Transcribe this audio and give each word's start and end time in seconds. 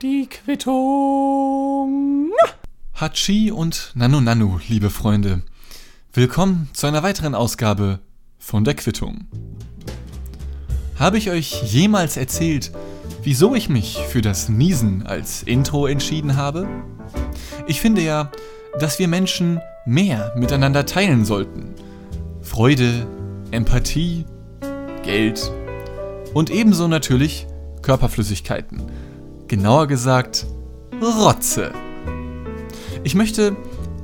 Die 0.00 0.28
Quittung. 0.28 2.30
Hachi 2.94 3.50
und 3.50 3.90
Nanu 3.94 4.20
Nanu, 4.20 4.60
liebe 4.68 4.90
Freunde. 4.90 5.42
Willkommen 6.12 6.68
zu 6.74 6.86
einer 6.86 7.02
weiteren 7.02 7.34
Ausgabe 7.34 7.98
von 8.38 8.62
der 8.62 8.74
Quittung. 8.74 9.26
Habe 10.96 11.18
ich 11.18 11.30
euch 11.30 11.64
jemals 11.64 12.16
erzählt, 12.16 12.70
wieso 13.24 13.56
ich 13.56 13.68
mich 13.68 13.98
für 14.08 14.22
das 14.22 14.48
Niesen 14.48 15.04
als 15.04 15.42
Intro 15.42 15.88
entschieden 15.88 16.36
habe? 16.36 16.68
Ich 17.66 17.80
finde 17.80 18.02
ja, 18.02 18.30
dass 18.78 19.00
wir 19.00 19.08
Menschen 19.08 19.60
mehr 19.86 20.32
miteinander 20.36 20.86
teilen 20.86 21.24
sollten. 21.24 21.74
Freude, 22.42 23.08
Empathie, 23.50 24.24
Geld 25.02 25.50
und 26.32 26.50
ebenso 26.50 26.86
natürlich 26.86 27.48
Körperflüssigkeiten. 27.84 28.82
Genauer 29.46 29.86
gesagt, 29.86 30.46
Rotze. 31.02 31.70
Ich 33.02 33.14
möchte, 33.14 33.54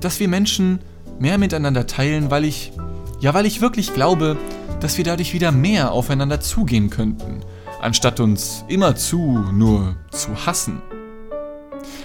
dass 0.00 0.20
wir 0.20 0.28
Menschen 0.28 0.80
mehr 1.18 1.38
miteinander 1.38 1.86
teilen, 1.86 2.30
weil 2.30 2.44
ich, 2.44 2.72
ja, 3.20 3.32
weil 3.32 3.46
ich 3.46 3.62
wirklich 3.62 3.94
glaube, 3.94 4.36
dass 4.80 4.98
wir 4.98 5.04
dadurch 5.04 5.32
wieder 5.32 5.50
mehr 5.50 5.92
aufeinander 5.92 6.40
zugehen 6.40 6.90
könnten, 6.90 7.40
anstatt 7.80 8.20
uns 8.20 8.66
immerzu 8.68 9.46
nur 9.50 9.96
zu 10.10 10.28
hassen. 10.44 10.82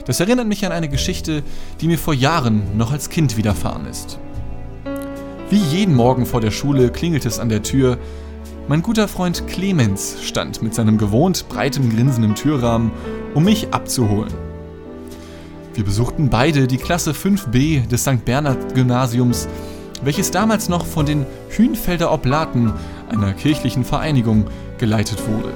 Das 0.05 0.21
erinnert 0.21 0.47
mich 0.47 0.65
an 0.65 0.71
eine 0.71 0.87
Geschichte, 0.87 1.43
die 1.81 1.87
mir 1.87 1.97
vor 1.97 2.13
Jahren 2.13 2.77
noch 2.77 2.93
als 2.93 3.09
Kind 3.09 3.35
widerfahren 3.35 3.85
ist. 3.85 4.17
Wie 5.49 5.57
jeden 5.57 5.93
Morgen 5.93 6.25
vor 6.25 6.39
der 6.39 6.51
Schule 6.51 6.89
klingelt 6.89 7.25
es 7.25 7.37
an 7.37 7.49
der 7.49 7.63
Tür. 7.63 7.97
Mein 8.67 8.81
guter 8.81 9.07
Freund 9.07 9.45
Clemens 9.45 10.17
stand 10.23 10.63
mit 10.63 10.73
seinem 10.73 10.97
gewohnt 10.97 11.47
breitem 11.49 11.95
Grinsen 11.95 12.23
im 12.23 12.33
Türrahmen, 12.33 12.89
um 13.35 13.43
mich 13.43 13.71
abzuholen. 13.71 14.33
Wir 15.75 15.83
besuchten 15.83 16.31
beide 16.31 16.65
die 16.65 16.77
Klasse 16.77 17.11
5b 17.11 17.87
des 17.87 18.01
St. 18.01 18.25
Bernhard 18.25 18.73
Gymnasiums, 18.73 19.47
welches 20.03 20.31
damals 20.31 20.67
noch 20.67 20.83
von 20.83 21.05
den 21.05 21.27
Hühnfelder 21.49 22.11
Oblaten, 22.11 22.73
einer 23.07 23.33
kirchlichen 23.33 23.85
Vereinigung, 23.85 24.45
geleitet 24.79 25.21
wurde. 25.27 25.53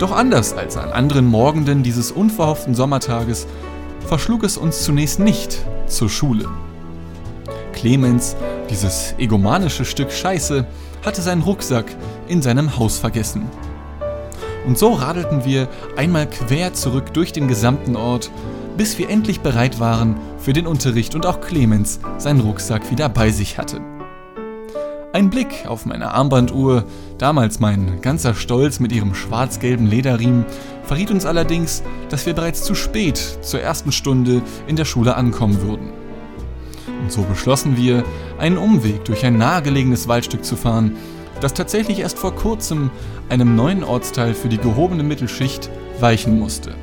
Doch 0.00 0.10
anders 0.10 0.54
als 0.54 0.76
an 0.76 0.90
anderen 0.90 1.26
Morgenden 1.26 1.84
dieses 1.84 2.10
unverhofften 2.10 2.74
Sommertages 2.74 3.46
verschlug 4.04 4.42
es 4.42 4.56
uns 4.56 4.82
zunächst 4.82 5.20
nicht 5.20 5.64
zur 5.86 6.08
Schule. 6.08 6.48
Clemens, 7.72 8.34
dieses 8.68 9.14
egomanische 9.18 9.84
Stück 9.84 10.10
Scheiße, 10.10 10.66
hatte 11.04 11.22
seinen 11.22 11.42
Rucksack 11.42 11.86
in 12.28 12.42
seinem 12.42 12.78
Haus 12.78 12.98
vergessen. 12.98 13.42
Und 14.66 14.78
so 14.78 14.92
radelten 14.92 15.44
wir 15.44 15.68
einmal 15.96 16.28
quer 16.28 16.74
zurück 16.74 17.14
durch 17.14 17.32
den 17.32 17.48
gesamten 17.48 17.96
Ort, 17.96 18.30
bis 18.76 18.98
wir 18.98 19.08
endlich 19.08 19.40
bereit 19.40 19.80
waren 19.80 20.16
für 20.38 20.52
den 20.52 20.66
Unterricht 20.66 21.14
und 21.14 21.26
auch 21.26 21.40
Clemens 21.40 22.00
seinen 22.18 22.40
Rucksack 22.40 22.90
wieder 22.90 23.08
bei 23.08 23.30
sich 23.30 23.58
hatte. 23.58 23.80
Ein 25.12 25.30
Blick 25.30 25.66
auf 25.66 25.86
meine 25.86 26.12
Armbanduhr, 26.12 26.84
damals 27.16 27.60
mein 27.60 28.02
ganzer 28.02 28.34
Stolz 28.34 28.78
mit 28.78 28.92
ihrem 28.92 29.14
schwarz-gelben 29.14 29.86
Lederriemen, 29.86 30.44
verriet 30.84 31.10
uns 31.10 31.24
allerdings, 31.24 31.82
dass 32.10 32.26
wir 32.26 32.34
bereits 32.34 32.62
zu 32.62 32.74
spät 32.74 33.16
zur 33.40 33.60
ersten 33.60 33.90
Stunde 33.90 34.42
in 34.66 34.76
der 34.76 34.84
Schule 34.84 35.16
ankommen 35.16 35.62
würden. 35.62 35.97
Und 37.00 37.12
so 37.12 37.22
beschlossen 37.22 37.76
wir, 37.76 38.04
einen 38.38 38.58
Umweg 38.58 39.04
durch 39.04 39.24
ein 39.24 39.38
nahegelegenes 39.38 40.08
Waldstück 40.08 40.44
zu 40.44 40.56
fahren, 40.56 40.96
das 41.40 41.54
tatsächlich 41.54 42.00
erst 42.00 42.18
vor 42.18 42.34
kurzem 42.34 42.90
einem 43.28 43.54
neuen 43.54 43.84
Ortsteil 43.84 44.34
für 44.34 44.48
die 44.48 44.58
gehobene 44.58 45.02
Mittelschicht 45.02 45.70
weichen 46.00 46.38
musste. 46.38 46.74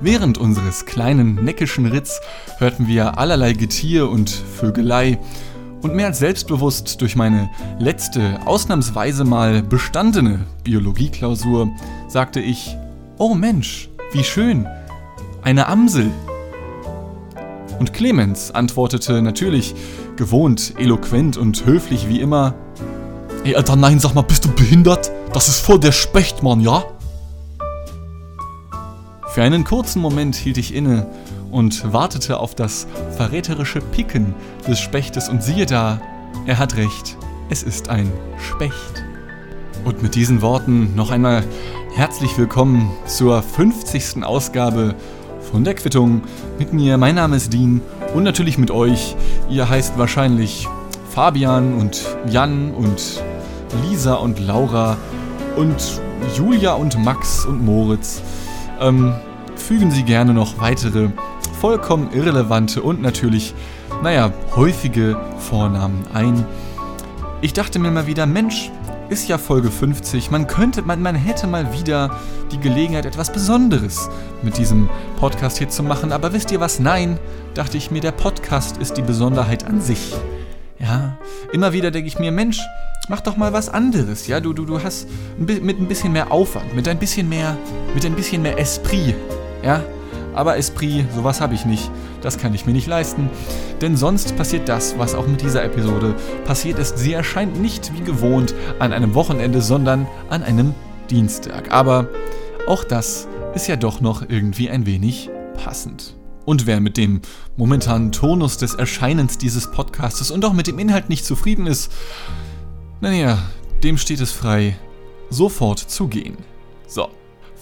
Während 0.00 0.36
unseres 0.36 0.84
kleinen 0.84 1.42
neckischen 1.44 1.86
Ritts 1.86 2.20
hörten 2.58 2.86
wir 2.86 3.18
allerlei 3.18 3.54
Getier 3.54 4.10
und 4.10 4.28
Vögelei 4.28 5.18
und 5.80 5.94
mehr 5.94 6.06
als 6.06 6.18
selbstbewusst 6.18 7.00
durch 7.00 7.16
meine 7.16 7.50
letzte, 7.78 8.40
ausnahmsweise 8.46 9.24
mal 9.24 9.62
bestandene 9.62 10.40
Biologieklausur 10.62 11.70
sagte 12.08 12.40
ich, 12.40 12.76
oh 13.18 13.34
Mensch, 13.34 13.88
wie 14.12 14.24
schön, 14.24 14.66
eine 15.42 15.68
Amsel. 15.68 16.10
Und 17.78 17.92
Clemens 17.92 18.50
antwortete 18.50 19.22
natürlich, 19.22 19.74
gewohnt, 20.16 20.74
eloquent 20.78 21.36
und 21.36 21.66
höflich 21.66 22.08
wie 22.08 22.20
immer, 22.20 22.54
Ey, 23.44 23.54
Alter, 23.56 23.76
nein, 23.76 24.00
sag 24.00 24.14
mal, 24.14 24.22
bist 24.22 24.46
du 24.46 24.48
behindert? 24.50 25.12
Das 25.34 25.48
ist 25.48 25.60
voll 25.60 25.78
der 25.78 25.92
Specht, 25.92 26.42
Mann, 26.42 26.60
ja? 26.60 26.82
Für 29.34 29.42
einen 29.42 29.64
kurzen 29.64 30.00
Moment 30.00 30.34
hielt 30.34 30.56
ich 30.56 30.74
inne 30.74 31.06
und 31.50 31.92
wartete 31.92 32.40
auf 32.40 32.54
das 32.54 32.86
verräterische 33.16 33.80
Picken 33.80 34.34
des 34.66 34.80
Spechtes 34.80 35.28
und 35.28 35.42
siehe 35.42 35.66
da, 35.66 36.00
er 36.46 36.58
hat 36.58 36.76
recht, 36.76 37.18
es 37.50 37.62
ist 37.62 37.90
ein 37.90 38.10
Specht. 38.38 39.04
Und 39.84 40.02
mit 40.02 40.14
diesen 40.14 40.40
Worten 40.40 40.94
noch 40.96 41.10
einmal 41.10 41.44
herzlich 41.94 42.38
willkommen 42.38 42.90
zur 43.04 43.42
50. 43.42 44.24
Ausgabe 44.24 44.94
von 45.54 45.62
der 45.62 45.74
Quittung. 45.74 46.22
Mit 46.58 46.72
mir, 46.72 46.98
mein 46.98 47.14
Name 47.14 47.36
ist 47.36 47.52
Dean 47.52 47.80
und 48.12 48.24
natürlich 48.24 48.58
mit 48.58 48.72
euch. 48.72 49.14
Ihr 49.48 49.68
heißt 49.68 49.96
wahrscheinlich 49.96 50.66
Fabian 51.10 51.74
und 51.74 52.04
Jan 52.28 52.72
und 52.72 53.22
Lisa 53.84 54.14
und 54.14 54.40
Laura 54.40 54.96
und 55.54 56.00
Julia 56.36 56.72
und 56.72 56.98
Max 57.04 57.46
und 57.46 57.64
Moritz 57.64 58.20
ähm, 58.80 59.14
fügen 59.54 59.92
Sie 59.92 60.02
gerne 60.02 60.34
noch 60.34 60.58
weitere 60.58 61.10
vollkommen 61.60 62.08
irrelevante 62.12 62.82
und 62.82 63.00
natürlich, 63.00 63.54
naja, 64.02 64.32
häufige 64.56 65.16
Vornamen 65.38 66.04
ein. 66.12 66.44
Ich 67.42 67.52
dachte 67.52 67.78
mir 67.78 67.92
mal 67.92 68.08
wieder, 68.08 68.26
Mensch, 68.26 68.72
ist 69.08 69.28
ja 69.28 69.38
Folge 69.38 69.70
50. 69.70 70.30
Man 70.30 70.46
könnte, 70.46 70.82
man, 70.82 71.02
man 71.02 71.14
hätte 71.14 71.46
mal 71.46 71.72
wieder 71.72 72.18
die 72.50 72.58
Gelegenheit, 72.58 73.06
etwas 73.06 73.32
Besonderes 73.32 74.08
mit 74.42 74.56
diesem 74.58 74.88
Podcast 75.18 75.58
hier 75.58 75.68
zu 75.68 75.82
machen. 75.82 76.12
Aber 76.12 76.32
wisst 76.32 76.50
ihr 76.50 76.60
was? 76.60 76.80
Nein, 76.80 77.18
dachte 77.54 77.76
ich 77.76 77.90
mir, 77.90 78.00
der 78.00 78.12
Podcast 78.12 78.78
ist 78.78 78.96
die 78.96 79.02
Besonderheit 79.02 79.66
an 79.66 79.80
sich. 79.80 80.14
Ja, 80.78 81.16
immer 81.52 81.72
wieder 81.72 81.90
denke 81.90 82.08
ich 82.08 82.18
mir, 82.18 82.32
Mensch, 82.32 82.60
mach 83.08 83.20
doch 83.20 83.36
mal 83.36 83.52
was 83.52 83.68
anderes. 83.68 84.26
Ja, 84.26 84.40
du, 84.40 84.52
du, 84.52 84.64
du 84.64 84.82
hast 84.82 85.08
mit 85.38 85.62
ein 85.80 85.88
bisschen 85.88 86.12
mehr 86.12 86.32
Aufwand, 86.32 86.74
mit 86.74 86.88
ein 86.88 86.98
bisschen 86.98 87.28
mehr, 87.28 87.56
mit 87.94 88.04
ein 88.04 88.14
bisschen 88.14 88.42
mehr 88.42 88.58
Esprit. 88.58 89.14
Ja, 89.62 89.82
aber 90.34 90.56
Esprit, 90.56 91.06
sowas 91.14 91.40
habe 91.40 91.54
ich 91.54 91.64
nicht. 91.64 91.90
Das 92.24 92.38
kann 92.38 92.54
ich 92.54 92.64
mir 92.64 92.72
nicht 92.72 92.86
leisten. 92.86 93.28
Denn 93.82 93.96
sonst 93.98 94.34
passiert 94.36 94.66
das, 94.66 94.98
was 94.98 95.14
auch 95.14 95.26
mit 95.26 95.42
dieser 95.42 95.62
Episode 95.62 96.14
passiert 96.46 96.78
ist. 96.78 96.96
Sie 96.96 97.12
erscheint 97.12 97.60
nicht 97.60 97.92
wie 97.94 98.02
gewohnt 98.02 98.54
an 98.78 98.94
einem 98.94 99.14
Wochenende, 99.14 99.60
sondern 99.60 100.08
an 100.30 100.42
einem 100.42 100.74
Dienstag. 101.10 101.70
Aber 101.70 102.08
auch 102.66 102.82
das 102.82 103.28
ist 103.54 103.68
ja 103.68 103.76
doch 103.76 104.00
noch 104.00 104.22
irgendwie 104.26 104.70
ein 104.70 104.86
wenig 104.86 105.28
passend. 105.62 106.16
Und 106.46 106.66
wer 106.66 106.80
mit 106.80 106.96
dem 106.96 107.20
momentanen 107.58 108.10
Tonus 108.10 108.56
des 108.56 108.74
Erscheinens 108.74 109.36
dieses 109.36 109.70
Podcastes 109.70 110.30
und 110.30 110.46
auch 110.46 110.54
mit 110.54 110.66
dem 110.66 110.78
Inhalt 110.78 111.10
nicht 111.10 111.26
zufrieden 111.26 111.66
ist, 111.66 111.92
naja, 113.02 113.38
dem 113.82 113.98
steht 113.98 114.20
es 114.20 114.32
frei, 114.32 114.76
sofort 115.28 115.78
zu 115.78 116.08
gehen. 116.08 116.38
So. 116.86 117.10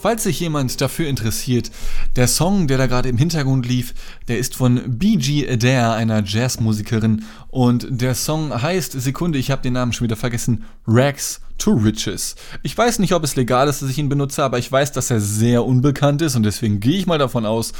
Falls 0.02 0.24
sich 0.24 0.40
jemand 0.40 0.80
dafür 0.80 1.06
interessiert, 1.06 1.70
der 2.16 2.26
Song, 2.26 2.66
der 2.66 2.76
da 2.76 2.88
gerade 2.88 3.08
im 3.08 3.16
Hintergrund 3.16 3.66
lief, 3.66 3.94
der 4.26 4.36
ist 4.36 4.56
von 4.56 4.98
B.G. 4.98 5.48
Adair, 5.48 5.92
einer 5.92 6.24
Jazzmusikerin. 6.24 7.24
Und 7.50 7.86
der 7.88 8.16
Song 8.16 8.50
heißt, 8.52 9.00
Sekunde, 9.00 9.38
ich 9.38 9.52
habe 9.52 9.62
den 9.62 9.74
Namen 9.74 9.92
schon 9.92 10.06
wieder 10.06 10.16
vergessen, 10.16 10.64
Rags 10.88 11.40
to 11.56 11.70
Riches. 11.70 12.34
Ich 12.64 12.76
weiß 12.76 12.98
nicht, 12.98 13.12
ob 13.12 13.22
es 13.22 13.36
legal 13.36 13.68
ist, 13.68 13.80
dass 13.80 13.90
ich 13.90 13.99
ihn 13.99 14.08
benutze, 14.08 14.43
aber 14.43 14.58
ich 14.58 14.72
weiß, 14.72 14.90
dass 14.90 15.08
er 15.12 15.20
sehr 15.20 15.64
unbekannt 15.64 16.20
ist 16.20 16.34
und 16.34 16.43
deswegen 16.43 16.81
gehe 16.81 16.98
ich 16.98 17.06
mal 17.06 17.19
davon 17.19 17.46
aus, 17.46 17.72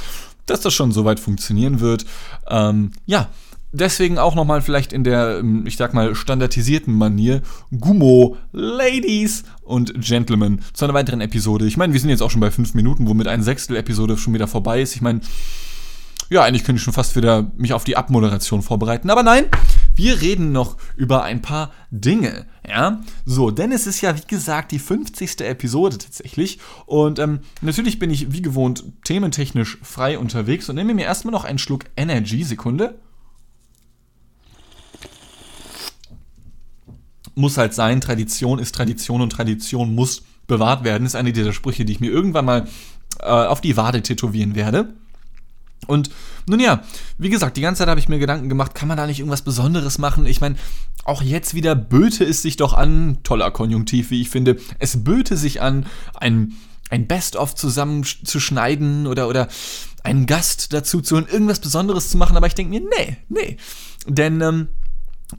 dass 0.45 0.61
das 0.61 0.73
schon 0.73 0.93
soweit 0.93 1.19
funktionieren 1.19 1.81
wird. 1.81 2.05
Ähm, 2.47 2.93
ja, 3.05 3.27
deswegen 3.73 4.17
auch 4.17 4.35
nochmal 4.35 4.61
vielleicht 4.61 4.93
in 4.93 5.03
der, 5.03 5.39
ähm, 5.39 5.65
ich 5.67 5.75
sag 5.75 5.93
mal, 5.93 6.15
standardisierten 6.15 6.93
Manier 6.93 7.41
Gummo, 7.77 8.37
Ladies 8.53 9.43
und 9.63 9.93
Gentlemen 9.99 10.61
zu 10.73 10.85
einer 10.85 10.93
weiteren 10.93 11.19
Episode. 11.19 11.65
Ich 11.65 11.75
meine, 11.75 11.91
wir 11.91 11.99
sind 11.99 12.09
jetzt 12.09 12.21
auch 12.21 12.31
schon 12.31 12.41
bei 12.41 12.51
fünf 12.51 12.73
Minuten, 12.73 13.07
womit 13.07 13.27
ein 13.27 13.43
Sechstel 13.43 13.75
Episode 13.75 14.17
schon 14.17 14.33
wieder 14.33 14.47
vorbei 14.47 14.81
ist. 14.81 14.95
Ich 14.95 15.01
meine, 15.01 15.21
ja, 16.29 16.43
eigentlich 16.43 16.63
könnte 16.63 16.77
ich 16.77 16.83
schon 16.83 16.93
fast 16.93 17.15
wieder 17.15 17.51
mich 17.57 17.73
auf 17.73 17.83
die 17.83 17.97
Abmoderation 17.97 18.61
vorbereiten. 18.61 19.09
Aber 19.09 19.23
nein, 19.23 19.45
wir 19.95 20.21
reden 20.21 20.51
noch 20.51 20.77
über 20.95 21.23
ein 21.23 21.41
paar 21.41 21.71
Dinge. 21.91 22.45
Ja, 22.67 23.01
so, 23.25 23.51
denn 23.51 23.71
es 23.71 23.87
ist 23.87 24.01
ja 24.01 24.15
wie 24.15 24.25
gesagt 24.27 24.71
die 24.71 24.79
50. 24.79 25.41
Episode 25.41 25.97
tatsächlich. 25.97 26.59
Und 26.85 27.19
ähm, 27.19 27.39
natürlich 27.61 27.99
bin 27.99 28.09
ich 28.09 28.31
wie 28.31 28.41
gewohnt 28.41 28.83
thementechnisch 29.03 29.77
frei 29.83 30.17
unterwegs 30.17 30.69
und 30.69 30.75
nehme 30.75 30.93
mir 30.93 31.05
erstmal 31.05 31.33
noch 31.33 31.43
einen 31.43 31.59
Schluck 31.59 31.85
Energy. 31.97 32.43
Sekunde. 32.43 32.99
Muss 37.35 37.57
halt 37.57 37.73
sein, 37.73 38.01
Tradition 38.01 38.59
ist 38.59 38.75
Tradition 38.75 39.21
und 39.21 39.31
Tradition 39.31 39.95
muss 39.95 40.23
bewahrt 40.47 40.83
werden. 40.83 41.05
Ist 41.05 41.15
eine 41.15 41.33
dieser 41.33 41.53
Sprüche, 41.53 41.85
die 41.85 41.93
ich 41.93 41.99
mir 41.99 42.11
irgendwann 42.11 42.45
mal 42.45 42.67
äh, 43.19 43.25
auf 43.25 43.61
die 43.61 43.77
Wade 43.77 44.01
tätowieren 44.01 44.55
werde. 44.55 44.93
Und 45.87 46.09
nun 46.47 46.59
ja, 46.59 46.83
wie 47.17 47.29
gesagt, 47.29 47.57
die 47.57 47.61
ganze 47.61 47.79
Zeit 47.79 47.89
habe 47.89 47.99
ich 47.99 48.09
mir 48.09 48.19
Gedanken 48.19 48.49
gemacht, 48.49 48.75
kann 48.75 48.87
man 48.87 48.97
da 48.97 49.05
nicht 49.05 49.19
irgendwas 49.19 49.41
Besonderes 49.41 49.97
machen? 49.97 50.25
Ich 50.25 50.41
meine, 50.41 50.55
auch 51.03 51.21
jetzt 51.21 51.53
wieder 51.53 51.75
böte 51.75 52.23
es 52.23 52.41
sich 52.41 52.55
doch 52.55 52.73
an, 52.73 53.17
toller 53.23 53.51
Konjunktiv, 53.51 54.09
wie 54.09 54.21
ich 54.21 54.29
finde, 54.29 54.57
es 54.79 55.03
böte 55.03 55.35
sich 55.35 55.61
an, 55.61 55.85
ein, 56.15 56.53
ein 56.89 57.07
Best-of 57.07 57.55
zusammenzuschneiden 57.55 59.07
oder, 59.07 59.27
oder 59.27 59.47
einen 60.03 60.25
Gast 60.25 60.73
dazu 60.73 61.01
zu 61.01 61.15
holen, 61.15 61.27
irgendwas 61.29 61.59
Besonderes 61.59 62.09
zu 62.09 62.17
machen, 62.17 62.37
aber 62.37 62.47
ich 62.47 62.55
denke 62.55 62.71
mir, 62.71 62.81
nee, 62.97 63.17
nee. 63.29 63.57
Denn 64.07 64.41
ähm, 64.41 64.67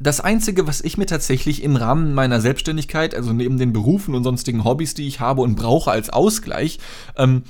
das 0.00 0.20
Einzige, 0.20 0.66
was 0.66 0.80
ich 0.80 0.98
mir 0.98 1.06
tatsächlich 1.06 1.62
im 1.62 1.76
Rahmen 1.76 2.14
meiner 2.14 2.40
Selbstständigkeit, 2.40 3.14
also 3.14 3.32
neben 3.32 3.58
den 3.58 3.72
Berufen 3.72 4.14
und 4.14 4.24
sonstigen 4.24 4.64
Hobbys, 4.64 4.94
die 4.94 5.06
ich 5.06 5.20
habe 5.20 5.42
und 5.42 5.54
brauche 5.54 5.90
als 5.90 6.10
Ausgleich, 6.10 6.78
ähm, 7.16 7.42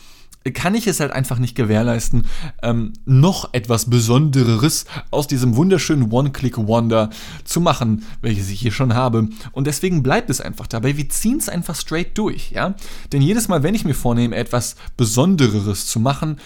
kann 0.53 0.75
ich 0.75 0.87
es 0.87 1.01
halt 1.01 1.11
einfach 1.11 1.39
nicht 1.39 1.55
gewährleisten, 1.55 2.27
ähm, 2.63 2.93
noch 3.07 3.55
etwas 3.55 3.89
Besonderes 3.89 4.85
aus 5.11 5.27
diesem 5.27 5.57
wunderschönen 5.57 6.13
One-Click-Wonder 6.13 7.09
zu 7.45 7.61
machen, 7.63 8.05
welches 8.21 8.51
ich 8.51 8.61
hier 8.61 8.73
schon 8.73 8.93
habe. 8.93 9.29
Und 9.53 9.67
deswegen 9.67 10.03
bleibt 10.03 10.29
es 10.29 10.43
einfach 10.43 10.67
dabei. 10.67 10.99
Wir 10.99 11.09
ziehen 11.09 11.39
es 11.39 11.49
einfach 11.49 11.77
straight 11.77 12.19
durch, 12.19 12.51
ja. 12.51 12.75
Denn 13.13 13.23
jedes 13.23 13.49
Mal, 13.49 13.63
wenn 13.63 13.75
ich 13.75 13.87
mir 13.87 13.95
vornehme, 13.95 14.37
etwas 14.37 14.77
Besondereres 14.99 15.87
zu 15.87 15.99
machen, 15.99 16.37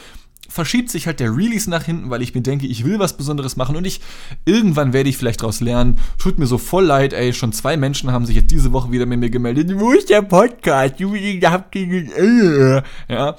verschiebt 0.49 0.91
sich 0.91 1.06
halt 1.06 1.21
der 1.21 1.37
Release 1.37 1.69
nach 1.69 1.85
hinten, 1.85 2.11
weil 2.11 2.23
ich 2.23 2.35
mir 2.35 2.41
denke, 2.41 2.67
ich 2.67 2.85
will 2.85 2.99
was 2.99 3.17
Besonderes 3.17 3.56
machen 3.56 3.77
und 3.77 3.87
ich 3.87 4.00
irgendwann 4.45 4.93
werde 4.93 5.11
ich 5.11 5.17
vielleicht 5.17 5.43
daraus 5.43 5.61
lernen. 5.61 5.99
Tut 6.19 6.39
mir 6.39 6.47
so 6.47 6.59
voll 6.59 6.87
leid, 6.87 7.12
ey, 7.12 7.33
schon 7.33 7.53
zwei 7.53 7.77
Menschen 7.77 8.11
haben 8.11 8.27
sich 8.27 8.37
jetzt 8.37 8.50
diese 8.50 8.73
Woche 8.73 8.91
wieder 8.91 9.06
mit 9.06 9.21
mir 9.21 9.31
gemeldet. 9.31 9.71
Wo 9.79 9.93
ist 9.93 10.09
der 10.09 10.23
Podcast? 10.23 10.95
Ja, 13.09 13.37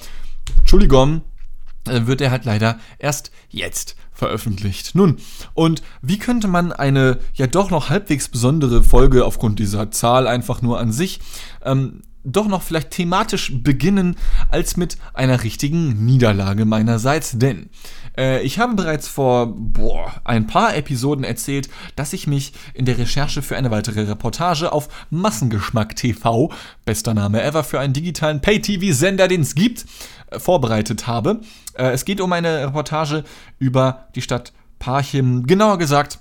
Entschuldigung, 0.60 1.22
äh, 1.88 2.06
wird 2.06 2.22
er 2.22 2.32
halt 2.32 2.46
leider 2.46 2.80
erst 3.00 3.32
jetzt 3.50 3.96
veröffentlicht. 4.14 4.96
Nun, 4.96 5.18
und 5.54 5.82
wie 6.02 6.20
könnte 6.20 6.48
man 6.48 6.72
eine 6.72 7.20
ja 7.34 7.48
doch 7.48 7.72
noch 7.72 7.90
halbwegs 7.90 8.28
besondere 8.28 8.84
Folge 8.84 9.26
aufgrund 9.26 9.60
dieser 9.60 9.92
Zahl 9.92 10.28
einfach 10.28 10.62
nur 10.62 10.80
an 10.80 10.92
sich 10.92 11.22
ähm, 11.64 12.02
doch 12.24 12.48
noch 12.48 12.62
vielleicht 12.62 12.92
thematisch 12.92 13.52
beginnen 13.64 14.16
als 14.50 14.78
mit 14.78 14.98
einer 15.14 15.44
richtigen 15.44 16.06
Niederlage 16.06 16.66
meinerseits, 16.66 17.38
denn 17.38 17.70
äh, 18.18 18.42
ich 18.42 18.60
habe 18.60 18.76
bereits 18.76 19.08
vor 19.08 19.54
boah, 19.56 20.22
ein 20.26 20.48
paar 20.48 20.76
Episoden 20.76 21.24
erzählt, 21.24 21.70
dass 21.96 22.14
ich 22.14 22.28
mich 22.28 22.54
in 22.74 22.86
der 22.86 22.98
Recherche 22.98 23.42
für 23.42 23.58
eine 23.58 23.72
weitere 23.72 24.02
Reportage 24.02 24.72
auf 24.72 24.90
Massengeschmack 25.10 25.96
TV, 25.96 26.52
bester 26.86 27.14
Name 27.14 27.42
ever 27.42 27.64
für 27.64 27.80
einen 27.80 27.94
digitalen 27.94 28.42
Pay-TV-Sender, 28.42 29.28
den 29.28 29.42
es 29.42 29.56
gibt, 29.56 29.86
äh, 30.30 30.40
vorbereitet 30.40 31.08
habe. 31.08 31.42
Äh, 31.74 31.92
es 31.92 32.06
geht 32.06 32.22
um 32.22 32.34
eine 32.34 32.68
Reportage 32.68 33.24
über 33.60 34.08
die 34.16 34.22
Stadt 34.22 34.52
Parchim, 34.80 35.46
genauer 35.46 35.78
gesagt 35.78 36.20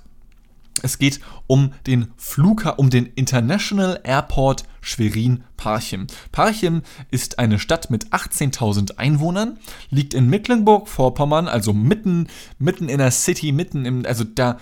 es 0.82 0.98
geht 0.98 1.20
um 1.46 1.72
den 1.86 2.12
Flughafen, 2.16 2.78
um 2.78 2.90
den 2.90 3.06
International 3.06 4.00
Airport 4.04 4.64
Schwerin-Parchim. 4.80 6.06
Parchim 6.32 6.82
ist 7.10 7.38
eine 7.38 7.58
Stadt 7.58 7.90
mit 7.90 8.08
18.000 8.08 8.98
Einwohnern, 8.98 9.58
liegt 9.90 10.14
in 10.14 10.28
Mecklenburg-Vorpommern, 10.28 11.48
also 11.48 11.72
mitten, 11.72 12.28
mitten 12.58 12.88
in 12.88 12.98
der 12.98 13.10
City, 13.10 13.52
mitten 13.52 13.84
im, 13.84 14.06
also 14.06 14.24
da, 14.24 14.58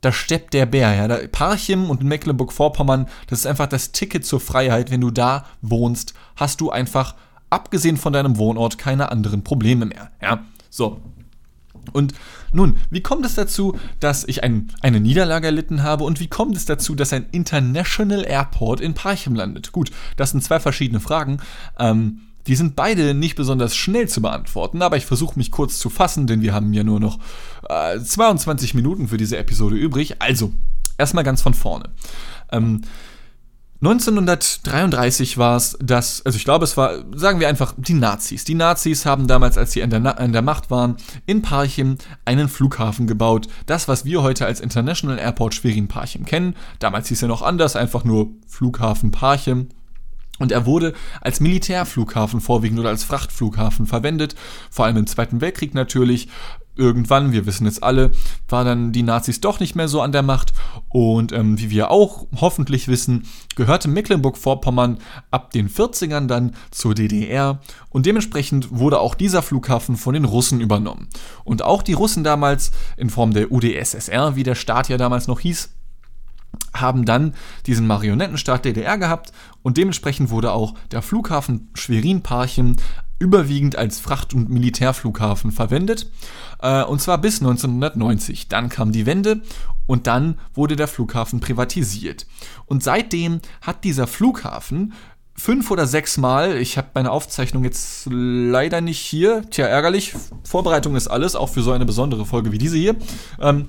da 0.00 0.12
steppt 0.12 0.54
der 0.54 0.66
Bär. 0.66 0.94
Ja. 0.94 1.28
Parchim 1.28 1.90
und 1.90 2.02
Mecklenburg-Vorpommern, 2.02 3.08
das 3.28 3.40
ist 3.40 3.46
einfach 3.46 3.66
das 3.66 3.92
Ticket 3.92 4.24
zur 4.24 4.40
Freiheit. 4.40 4.90
Wenn 4.90 5.00
du 5.00 5.10
da 5.10 5.46
wohnst, 5.62 6.14
hast 6.36 6.60
du 6.60 6.70
einfach, 6.70 7.14
abgesehen 7.50 7.96
von 7.96 8.12
deinem 8.12 8.36
Wohnort, 8.38 8.78
keine 8.78 9.10
anderen 9.10 9.42
Probleme 9.42 9.86
mehr. 9.86 10.10
Ja. 10.22 10.44
So, 10.70 11.00
und 11.98 12.14
nun, 12.52 12.76
wie 12.88 13.02
kommt 13.02 13.26
es 13.26 13.34
dazu, 13.34 13.76
dass 14.00 14.24
ich 14.24 14.42
ein, 14.42 14.68
eine 14.80 15.00
Niederlage 15.00 15.46
erlitten 15.46 15.82
habe 15.82 16.04
und 16.04 16.20
wie 16.20 16.28
kommt 16.28 16.56
es 16.56 16.64
dazu, 16.64 16.94
dass 16.94 17.12
ein 17.12 17.26
International 17.32 18.24
Airport 18.24 18.80
in 18.80 18.94
Parchim 18.94 19.34
landet? 19.34 19.72
Gut, 19.72 19.90
das 20.16 20.30
sind 20.30 20.42
zwei 20.42 20.60
verschiedene 20.60 21.00
Fragen. 21.00 21.38
Ähm, 21.78 22.20
die 22.46 22.56
sind 22.56 22.76
beide 22.76 23.12
nicht 23.12 23.36
besonders 23.36 23.76
schnell 23.76 24.08
zu 24.08 24.22
beantworten, 24.22 24.80
aber 24.80 24.96
ich 24.96 25.04
versuche 25.04 25.38
mich 25.38 25.50
kurz 25.50 25.78
zu 25.78 25.90
fassen, 25.90 26.26
denn 26.26 26.40
wir 26.40 26.54
haben 26.54 26.72
ja 26.72 26.82
nur 26.82 26.98
noch 26.98 27.18
äh, 27.68 28.00
22 28.00 28.72
Minuten 28.72 29.08
für 29.08 29.18
diese 29.18 29.36
Episode 29.36 29.76
übrig. 29.76 30.22
Also, 30.22 30.52
erstmal 30.96 31.24
ganz 31.24 31.42
von 31.42 31.52
vorne. 31.52 31.90
Ähm, 32.50 32.82
1933 33.80 35.38
war 35.38 35.56
es, 35.56 35.78
dass, 35.80 36.26
also 36.26 36.36
ich 36.36 36.44
glaube, 36.44 36.64
es 36.64 36.76
war, 36.76 37.04
sagen 37.14 37.38
wir 37.38 37.48
einfach, 37.48 37.74
die 37.76 37.94
Nazis. 37.94 38.42
Die 38.44 38.56
Nazis 38.56 39.06
haben 39.06 39.28
damals, 39.28 39.56
als 39.56 39.70
sie 39.70 39.84
an 39.84 39.90
der, 39.90 40.18
an 40.18 40.32
der 40.32 40.42
Macht 40.42 40.68
waren, 40.70 40.96
in 41.26 41.42
Parchim 41.42 41.96
einen 42.24 42.48
Flughafen 42.48 43.06
gebaut. 43.06 43.46
Das, 43.66 43.86
was 43.86 44.04
wir 44.04 44.22
heute 44.22 44.46
als 44.46 44.58
International 44.58 45.18
Airport 45.18 45.54
Schwerin-Parchim 45.54 46.24
kennen. 46.24 46.56
Damals 46.80 47.06
hieß 47.08 47.22
er 47.22 47.28
noch 47.28 47.42
anders, 47.42 47.76
einfach 47.76 48.02
nur 48.02 48.30
Flughafen 48.48 49.12
Parchim. 49.12 49.68
Und 50.40 50.50
er 50.50 50.66
wurde 50.66 50.94
als 51.20 51.38
Militärflughafen 51.38 52.40
vorwiegend 52.40 52.80
oder 52.80 52.88
als 52.90 53.04
Frachtflughafen 53.04 53.86
verwendet, 53.86 54.34
vor 54.70 54.84
allem 54.86 54.96
im 54.96 55.06
Zweiten 55.06 55.40
Weltkrieg 55.40 55.74
natürlich 55.74 56.28
irgendwann, 56.78 57.32
wir 57.32 57.44
wissen 57.44 57.66
es 57.66 57.82
alle, 57.82 58.12
war 58.48 58.64
dann 58.64 58.92
die 58.92 59.02
Nazis 59.02 59.40
doch 59.40 59.60
nicht 59.60 59.74
mehr 59.74 59.88
so 59.88 60.00
an 60.00 60.12
der 60.12 60.22
Macht. 60.22 60.52
Und 60.88 61.32
ähm, 61.32 61.58
wie 61.58 61.70
wir 61.70 61.90
auch 61.90 62.26
hoffentlich 62.36 62.88
wissen, 62.88 63.26
gehörte 63.56 63.88
Mecklenburg-Vorpommern 63.88 64.98
ab 65.30 65.50
den 65.50 65.68
40ern 65.68 66.26
dann 66.26 66.54
zur 66.70 66.94
DDR. 66.94 67.60
Und 67.90 68.06
dementsprechend 68.06 68.68
wurde 68.70 69.00
auch 69.00 69.14
dieser 69.14 69.42
Flughafen 69.42 69.96
von 69.96 70.14
den 70.14 70.24
Russen 70.24 70.60
übernommen. 70.60 71.08
Und 71.44 71.62
auch 71.62 71.82
die 71.82 71.94
Russen 71.94 72.24
damals 72.24 72.70
in 72.96 73.10
Form 73.10 73.32
der 73.32 73.52
UdSSR, 73.52 74.36
wie 74.36 74.44
der 74.44 74.54
Staat 74.54 74.88
ja 74.88 74.96
damals 74.96 75.26
noch 75.26 75.40
hieß, 75.40 75.70
haben 76.74 77.04
dann 77.04 77.34
diesen 77.66 77.86
Marionettenstaat 77.86 78.64
DDR 78.64 78.98
gehabt 78.98 79.32
und 79.62 79.76
dementsprechend 79.76 80.30
wurde 80.30 80.52
auch 80.52 80.74
der 80.90 81.02
Flughafen 81.02 81.70
Schwerin-Parchim 81.74 82.76
überwiegend 83.18 83.76
als 83.76 83.98
Fracht- 83.98 84.34
und 84.34 84.48
Militärflughafen 84.48 85.52
verwendet. 85.52 86.10
Äh, 86.60 86.84
und 86.84 87.00
zwar 87.00 87.18
bis 87.18 87.40
1990. 87.40 88.48
Dann 88.48 88.68
kam 88.68 88.92
die 88.92 89.06
Wende 89.06 89.42
und 89.86 90.06
dann 90.06 90.38
wurde 90.54 90.76
der 90.76 90.88
Flughafen 90.88 91.40
privatisiert. 91.40 92.26
Und 92.66 92.82
seitdem 92.82 93.40
hat 93.60 93.84
dieser 93.84 94.06
Flughafen 94.06 94.92
fünf 95.34 95.70
oder 95.70 95.86
sechs 95.86 96.18
Mal, 96.18 96.56
ich 96.56 96.76
habe 96.76 96.88
meine 96.94 97.10
Aufzeichnung 97.10 97.64
jetzt 97.64 98.08
leider 98.10 98.80
nicht 98.80 98.98
hier, 98.98 99.42
tja, 99.50 99.66
ärgerlich, 99.66 100.14
Vorbereitung 100.42 100.96
ist 100.96 101.08
alles, 101.08 101.36
auch 101.36 101.48
für 101.48 101.62
so 101.62 101.70
eine 101.70 101.86
besondere 101.86 102.26
Folge 102.26 102.52
wie 102.52 102.58
diese 102.58 102.76
hier. 102.76 102.96
Ähm, 103.40 103.68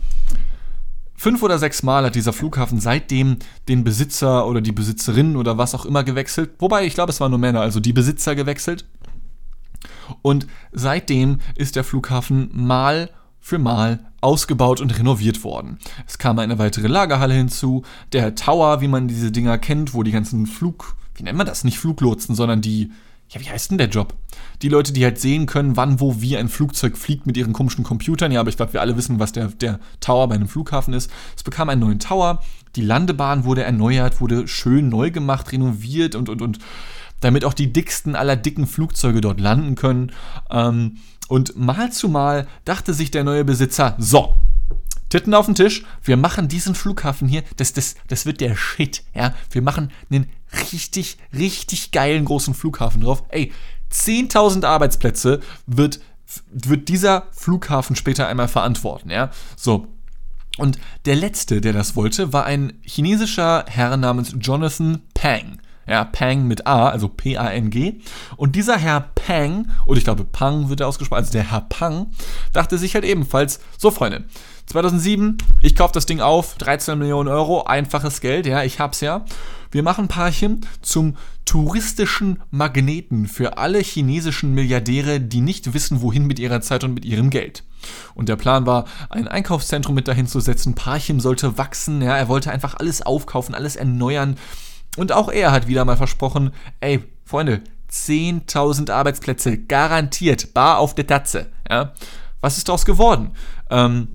Fünf 1.19 1.43
oder 1.43 1.59
sechs 1.59 1.83
Mal 1.83 2.05
hat 2.05 2.15
dieser 2.15 2.31
Flughafen 2.31 2.79
seitdem 2.79 3.39
den 3.67 3.83
Besitzer 3.83 4.47
oder 4.47 4.61
die 4.61 4.71
Besitzerin 4.71 5.35
oder 5.35 5.57
was 5.57 5.75
auch 5.75 5.85
immer 5.85 6.05
gewechselt. 6.05 6.51
Wobei, 6.59 6.85
ich 6.85 6.93
glaube, 6.93 7.11
es 7.11 7.19
waren 7.19 7.31
nur 7.31 7.39
Männer, 7.41 7.59
also 7.59 7.81
die 7.81 7.91
Besitzer 7.91 8.35
gewechselt. 8.35 8.85
Und 10.21 10.47
seitdem 10.71 11.39
ist 11.55 11.75
der 11.75 11.83
Flughafen 11.83 12.49
mal 12.53 13.09
für 13.39 13.57
mal 13.57 13.99
ausgebaut 14.21 14.81
und 14.81 14.97
renoviert 14.97 15.43
worden. 15.43 15.79
Es 16.05 16.17
kam 16.17 16.39
eine 16.39 16.59
weitere 16.59 16.87
Lagerhalle 16.87 17.33
hinzu, 17.33 17.83
der 18.11 18.35
Tower, 18.35 18.81
wie 18.81 18.87
man 18.87 19.07
diese 19.07 19.31
Dinger 19.31 19.57
kennt, 19.57 19.93
wo 19.93 20.03
die 20.03 20.11
ganzen 20.11 20.45
Flug, 20.45 20.95
wie 21.15 21.23
nennt 21.23 21.37
man 21.37 21.47
das, 21.47 21.63
nicht 21.63 21.79
Fluglotsen, 21.79 22.35
sondern 22.35 22.61
die, 22.61 22.91
ja, 23.29 23.39
wie 23.39 23.49
heißt 23.49 23.71
denn 23.71 23.77
der 23.77 23.89
Job? 23.89 24.15
Die 24.61 24.69
Leute, 24.69 24.91
die 24.91 25.03
halt 25.03 25.19
sehen 25.19 25.45
können, 25.45 25.77
wann, 25.77 25.99
wo, 25.99 26.19
wie 26.19 26.35
ein 26.35 26.49
Flugzeug 26.49 26.97
fliegt 26.97 27.27
mit 27.27 27.37
ihren 27.37 27.53
komischen 27.53 27.83
Computern. 27.83 28.31
Ja, 28.31 28.39
aber 28.39 28.49
ich 28.49 28.57
glaube, 28.57 28.73
wir 28.73 28.81
alle 28.81 28.97
wissen, 28.97 29.19
was 29.19 29.31
der, 29.31 29.47
der 29.47 29.79
Tower 29.99 30.27
bei 30.27 30.35
einem 30.35 30.47
Flughafen 30.47 30.93
ist. 30.93 31.11
Es 31.37 31.43
bekam 31.43 31.69
einen 31.69 31.81
neuen 31.81 31.99
Tower, 31.99 32.41
die 32.75 32.81
Landebahn 32.81 33.45
wurde 33.45 33.63
erneuert, 33.63 34.19
wurde 34.19 34.47
schön 34.47 34.89
neu 34.89 35.11
gemacht, 35.11 35.51
renoviert 35.51 36.15
und, 36.15 36.27
und, 36.27 36.41
und 36.41 36.59
damit 37.19 37.45
auch 37.45 37.53
die 37.53 37.71
dicksten 37.71 38.15
aller 38.15 38.35
dicken 38.35 38.67
Flugzeuge 38.67 39.21
dort 39.21 39.39
landen 39.39 39.75
können. 39.75 40.11
Ähm, 40.49 40.97
und 41.27 41.57
mal 41.57 41.91
zu 41.91 42.09
mal 42.09 42.47
dachte 42.65 42.93
sich 42.93 43.11
der 43.11 43.23
neue 43.23 43.45
Besitzer, 43.45 43.95
so, 43.99 44.35
Titten 45.09 45.33
auf 45.33 45.47
den 45.47 45.55
Tisch, 45.55 45.83
wir 46.03 46.17
machen 46.17 46.47
diesen 46.47 46.75
Flughafen 46.75 47.27
hier, 47.27 47.43
das, 47.57 47.73
das, 47.73 47.95
das 48.07 48.27
wird 48.27 48.41
der 48.41 48.55
Shit, 48.55 49.03
ja. 49.15 49.33
Wir 49.49 49.63
machen 49.63 49.91
einen 50.11 50.27
richtig, 50.71 51.17
richtig 51.33 51.91
geilen 51.91 52.25
großen 52.25 52.53
Flughafen 52.53 53.01
drauf. 53.01 53.23
Ey, 53.29 53.51
10.000 53.91 54.65
Arbeitsplätze 54.65 55.39
wird, 55.65 55.99
wird 56.51 56.89
dieser 56.89 57.25
Flughafen 57.31 57.95
später 57.95 58.27
einmal 58.27 58.47
verantworten, 58.47 59.09
ja. 59.09 59.31
So. 59.55 59.87
Und 60.57 60.77
der 61.05 61.15
letzte, 61.15 61.59
der 61.59 61.73
das 61.73 61.95
wollte, 61.95 62.33
war 62.33 62.45
ein 62.45 62.73
chinesischer 62.81 63.65
Herr 63.67 63.97
namens 63.97 64.35
Jonathan 64.39 65.01
Pang 65.15 65.59
ja, 65.89 66.03
Pang 66.03 66.47
mit 66.47 66.67
A, 66.67 66.89
also 66.89 67.07
P-A-N-G. 67.07 67.99
Und 68.37 68.55
dieser 68.55 68.77
Herr 68.77 69.09
Pang, 69.15 69.67
oder 69.85 69.97
ich 69.97 70.03
glaube 70.03 70.23
Pang 70.23 70.69
wird 70.69 70.81
er 70.81 70.87
ausgesprochen, 70.87 71.19
also 71.19 71.31
der 71.31 71.51
Herr 71.51 71.61
Pang, 71.61 72.07
dachte 72.53 72.77
sich 72.77 72.93
halt 72.93 73.05
ebenfalls, 73.05 73.59
so 73.77 73.89
Freunde, 73.89 74.25
2007, 74.67 75.39
ich 75.63 75.75
kaufe 75.75 75.93
das 75.93 76.05
Ding 76.05 76.21
auf, 76.21 76.55
13 76.55 76.99
Millionen 76.99 77.27
Euro, 77.27 77.63
einfaches 77.63 78.21
Geld, 78.21 78.45
ja, 78.45 78.63
ich 78.63 78.79
hab's 78.79 79.01
ja. 79.01 79.25
wir 79.71 79.81
machen 79.81 80.07
Parchim 80.07 80.61
zum 80.81 81.15
touristischen 81.45 82.43
Magneten 82.51 83.27
für 83.27 83.57
alle 83.57 83.79
chinesischen 83.79 84.53
Milliardäre, 84.53 85.19
die 85.19 85.41
nicht 85.41 85.73
wissen, 85.73 86.01
wohin 86.01 86.27
mit 86.27 86.37
ihrer 86.37 86.61
Zeit 86.61 86.83
und 86.83 86.93
mit 86.93 87.05
ihrem 87.05 87.31
Geld. 87.31 87.63
Und 88.13 88.29
der 88.29 88.35
Plan 88.35 88.67
war, 88.67 88.85
ein 89.09 89.27
Einkaufszentrum 89.27 89.95
mit 89.95 90.07
dahin 90.07 90.27
zu 90.27 90.39
setzen. 90.39 90.75
Parchim 90.75 91.19
sollte 91.19 91.57
wachsen, 91.57 92.03
ja, 92.03 92.15
er 92.15 92.27
wollte 92.27 92.51
einfach 92.51 92.75
alles 92.75 93.01
aufkaufen, 93.01 93.55
alles 93.55 93.75
erneuern. 93.75 94.37
Und 94.97 95.11
auch 95.11 95.29
er 95.29 95.51
hat 95.51 95.67
wieder 95.67 95.85
mal 95.85 95.97
versprochen, 95.97 96.51
ey, 96.79 97.03
Freunde, 97.25 97.61
10.000 97.91 98.91
Arbeitsplätze, 98.91 99.57
garantiert, 99.57 100.53
bar 100.53 100.77
auf 100.79 100.95
der 100.95 101.07
Tatze. 101.07 101.47
Ja. 101.69 101.93
Was 102.41 102.57
ist 102.57 102.69
daraus 102.69 102.85
geworden? 102.85 103.31
Ähm, 103.69 104.07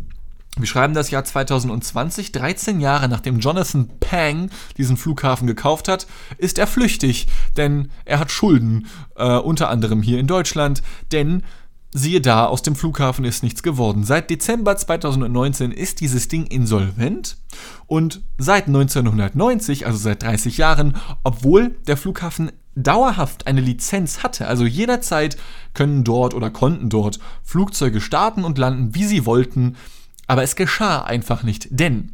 wir 0.57 0.67
schreiben 0.67 0.95
das 0.95 1.11
Jahr 1.11 1.25
2020, 1.25 2.31
13 2.31 2.79
Jahre 2.79 3.09
nachdem 3.09 3.41
Jonathan 3.41 3.91
Pang 3.99 4.51
diesen 4.77 4.97
Flughafen 4.97 5.49
gekauft 5.49 5.89
hat, 5.89 6.07
ist 6.39 6.59
er 6.59 6.69
flüchtig, 6.69 7.27
denn 7.57 7.91
er 8.05 8.21
hat 8.21 8.31
Schulden, 8.31 8.87
äh, 9.17 9.37
unter 9.37 9.69
anderem 9.69 10.01
hier 10.01 10.21
in 10.21 10.29
Deutschland, 10.29 10.83
denn 11.11 11.43
siehe 11.97 12.21
da, 12.21 12.47
aus 12.47 12.63
dem 12.63 12.75
Flughafen 12.75 13.25
ist 13.25 13.45
nichts 13.45 13.63
geworden. 13.63 14.03
Seit 14.03 14.29
Dezember 14.29 14.77
2019 14.77 15.71
ist 15.71 16.01
dieses 16.01 16.27
Ding 16.27 16.45
insolvent 16.47 17.39
und 17.87 18.21
seit 18.37 18.67
1990, 18.67 19.87
also 19.87 19.97
seit 19.97 20.25
30 20.25 20.59
Jahren, 20.59 20.97
obwohl 21.23 21.77
der 21.87 21.97
Flughafen 21.97 22.51
dauerhaft 22.75 23.47
eine 23.47 23.61
Lizenz 23.61 24.25
hatte, 24.25 24.49
also 24.49 24.67
jederzeit 24.67 25.37
können 25.73 26.03
dort 26.03 26.35
oder 26.35 26.51
konnten 26.51 26.91
dort 26.91 27.21
Flugzeuge 27.45 28.01
starten 28.01 28.43
und 28.43 28.59
landen, 28.59 28.97
wie 28.97 29.05
sie 29.05 29.25
wollten, 29.25 29.77
aber 30.27 30.43
es 30.43 30.57
geschah 30.57 31.05
einfach 31.05 31.45
nicht, 31.45 31.69
denn 31.71 32.11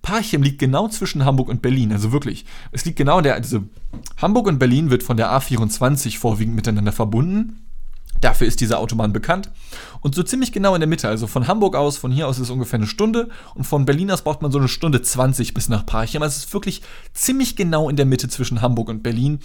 Parchim 0.00 0.42
liegt 0.42 0.58
genau 0.58 0.88
zwischen 0.88 1.26
Hamburg 1.26 1.48
und 1.48 1.60
Berlin, 1.60 1.92
also 1.92 2.12
wirklich. 2.12 2.46
Es 2.72 2.86
liegt 2.86 2.96
genau 2.96 3.20
der, 3.20 3.34
also 3.34 3.64
Hamburg 4.16 4.46
und 4.46 4.58
Berlin 4.58 4.88
wird 4.88 5.02
von 5.02 5.18
der 5.18 5.30
A24 5.30 6.18
vorwiegend 6.18 6.54
miteinander 6.54 6.92
verbunden. 6.92 7.67
Dafür 8.20 8.46
ist 8.46 8.60
diese 8.60 8.78
Autobahn 8.78 9.12
bekannt. 9.12 9.50
Und 10.00 10.14
so 10.14 10.22
ziemlich 10.22 10.52
genau 10.52 10.74
in 10.74 10.80
der 10.80 10.88
Mitte, 10.88 11.08
also 11.08 11.26
von 11.26 11.46
Hamburg 11.46 11.76
aus, 11.76 11.96
von 11.96 12.12
hier 12.12 12.28
aus 12.28 12.36
ist 12.36 12.44
es 12.44 12.50
ungefähr 12.50 12.78
eine 12.78 12.86
Stunde 12.86 13.28
und 13.54 13.64
von 13.64 13.84
Berlin 13.84 14.10
aus 14.10 14.22
braucht 14.22 14.42
man 14.42 14.52
so 14.52 14.58
eine 14.58 14.68
Stunde 14.68 15.02
20 15.02 15.54
bis 15.54 15.68
nach 15.68 15.86
Parchim. 15.86 16.22
Also 16.22 16.36
es 16.36 16.44
ist 16.46 16.54
wirklich 16.54 16.82
ziemlich 17.14 17.56
genau 17.56 17.88
in 17.88 17.96
der 17.96 18.06
Mitte 18.06 18.28
zwischen 18.28 18.62
Hamburg 18.62 18.88
und 18.88 19.02
Berlin. 19.02 19.40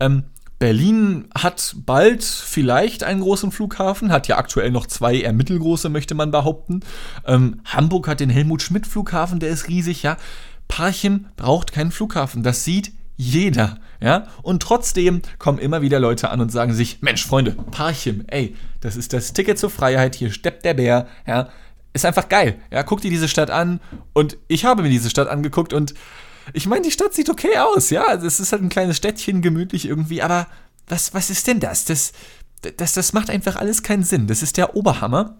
Ähm, 0.00 0.24
Berlin 0.60 1.28
hat 1.34 1.74
bald 1.86 2.22
vielleicht 2.22 3.02
einen 3.02 3.22
großen 3.22 3.50
Flughafen, 3.50 4.12
hat 4.12 4.28
ja 4.28 4.36
aktuell 4.36 4.70
noch 4.70 4.86
zwei 4.86 5.16
eher 5.16 5.32
mittelgroße, 5.32 5.88
möchte 5.88 6.14
man 6.14 6.30
behaupten. 6.30 6.80
Ähm, 7.26 7.62
Hamburg 7.64 8.06
hat 8.08 8.20
den 8.20 8.28
Helmut 8.28 8.60
Schmidt 8.60 8.86
Flughafen, 8.86 9.40
der 9.40 9.48
ist 9.48 9.68
riesig, 9.68 10.02
ja. 10.02 10.18
Parchim 10.68 11.26
braucht 11.36 11.72
keinen 11.72 11.90
Flughafen, 11.90 12.42
das 12.42 12.62
sieht 12.62 12.92
jeder, 13.20 13.76
ja. 14.00 14.28
Und 14.42 14.62
trotzdem 14.62 15.20
kommen 15.38 15.58
immer 15.58 15.82
wieder 15.82 16.00
Leute 16.00 16.30
an 16.30 16.40
und 16.40 16.50
sagen 16.50 16.72
sich, 16.72 17.02
Mensch, 17.02 17.26
Freunde, 17.26 17.52
Parchim, 17.52 18.24
ey, 18.28 18.56
das 18.80 18.96
ist 18.96 19.12
das 19.12 19.34
Ticket 19.34 19.58
zur 19.58 19.68
Freiheit, 19.68 20.14
hier 20.14 20.32
steppt 20.32 20.64
der 20.64 20.72
Bär, 20.72 21.06
ja. 21.26 21.50
Ist 21.92 22.06
einfach 22.06 22.30
geil, 22.30 22.58
ja. 22.70 22.82
Guck 22.82 23.02
dir 23.02 23.10
diese 23.10 23.28
Stadt 23.28 23.50
an 23.50 23.80
und 24.14 24.38
ich 24.48 24.64
habe 24.64 24.82
mir 24.82 24.88
diese 24.88 25.10
Stadt 25.10 25.28
angeguckt 25.28 25.74
und 25.74 25.92
ich 26.54 26.66
meine, 26.66 26.82
die 26.82 26.90
Stadt 26.90 27.12
sieht 27.12 27.28
okay 27.28 27.58
aus, 27.58 27.90
ja. 27.90 28.06
Also 28.06 28.26
es 28.26 28.40
ist 28.40 28.52
halt 28.52 28.62
ein 28.62 28.70
kleines 28.70 28.96
Städtchen, 28.96 29.42
gemütlich 29.42 29.86
irgendwie, 29.86 30.22
aber 30.22 30.46
was, 30.88 31.12
was 31.12 31.28
ist 31.28 31.46
denn 31.46 31.60
das? 31.60 31.84
Das, 31.84 32.12
das? 32.78 32.94
das 32.94 33.12
macht 33.12 33.28
einfach 33.28 33.56
alles 33.56 33.82
keinen 33.82 34.02
Sinn. 34.02 34.28
Das 34.28 34.42
ist 34.42 34.56
der 34.56 34.74
Oberhammer. 34.74 35.36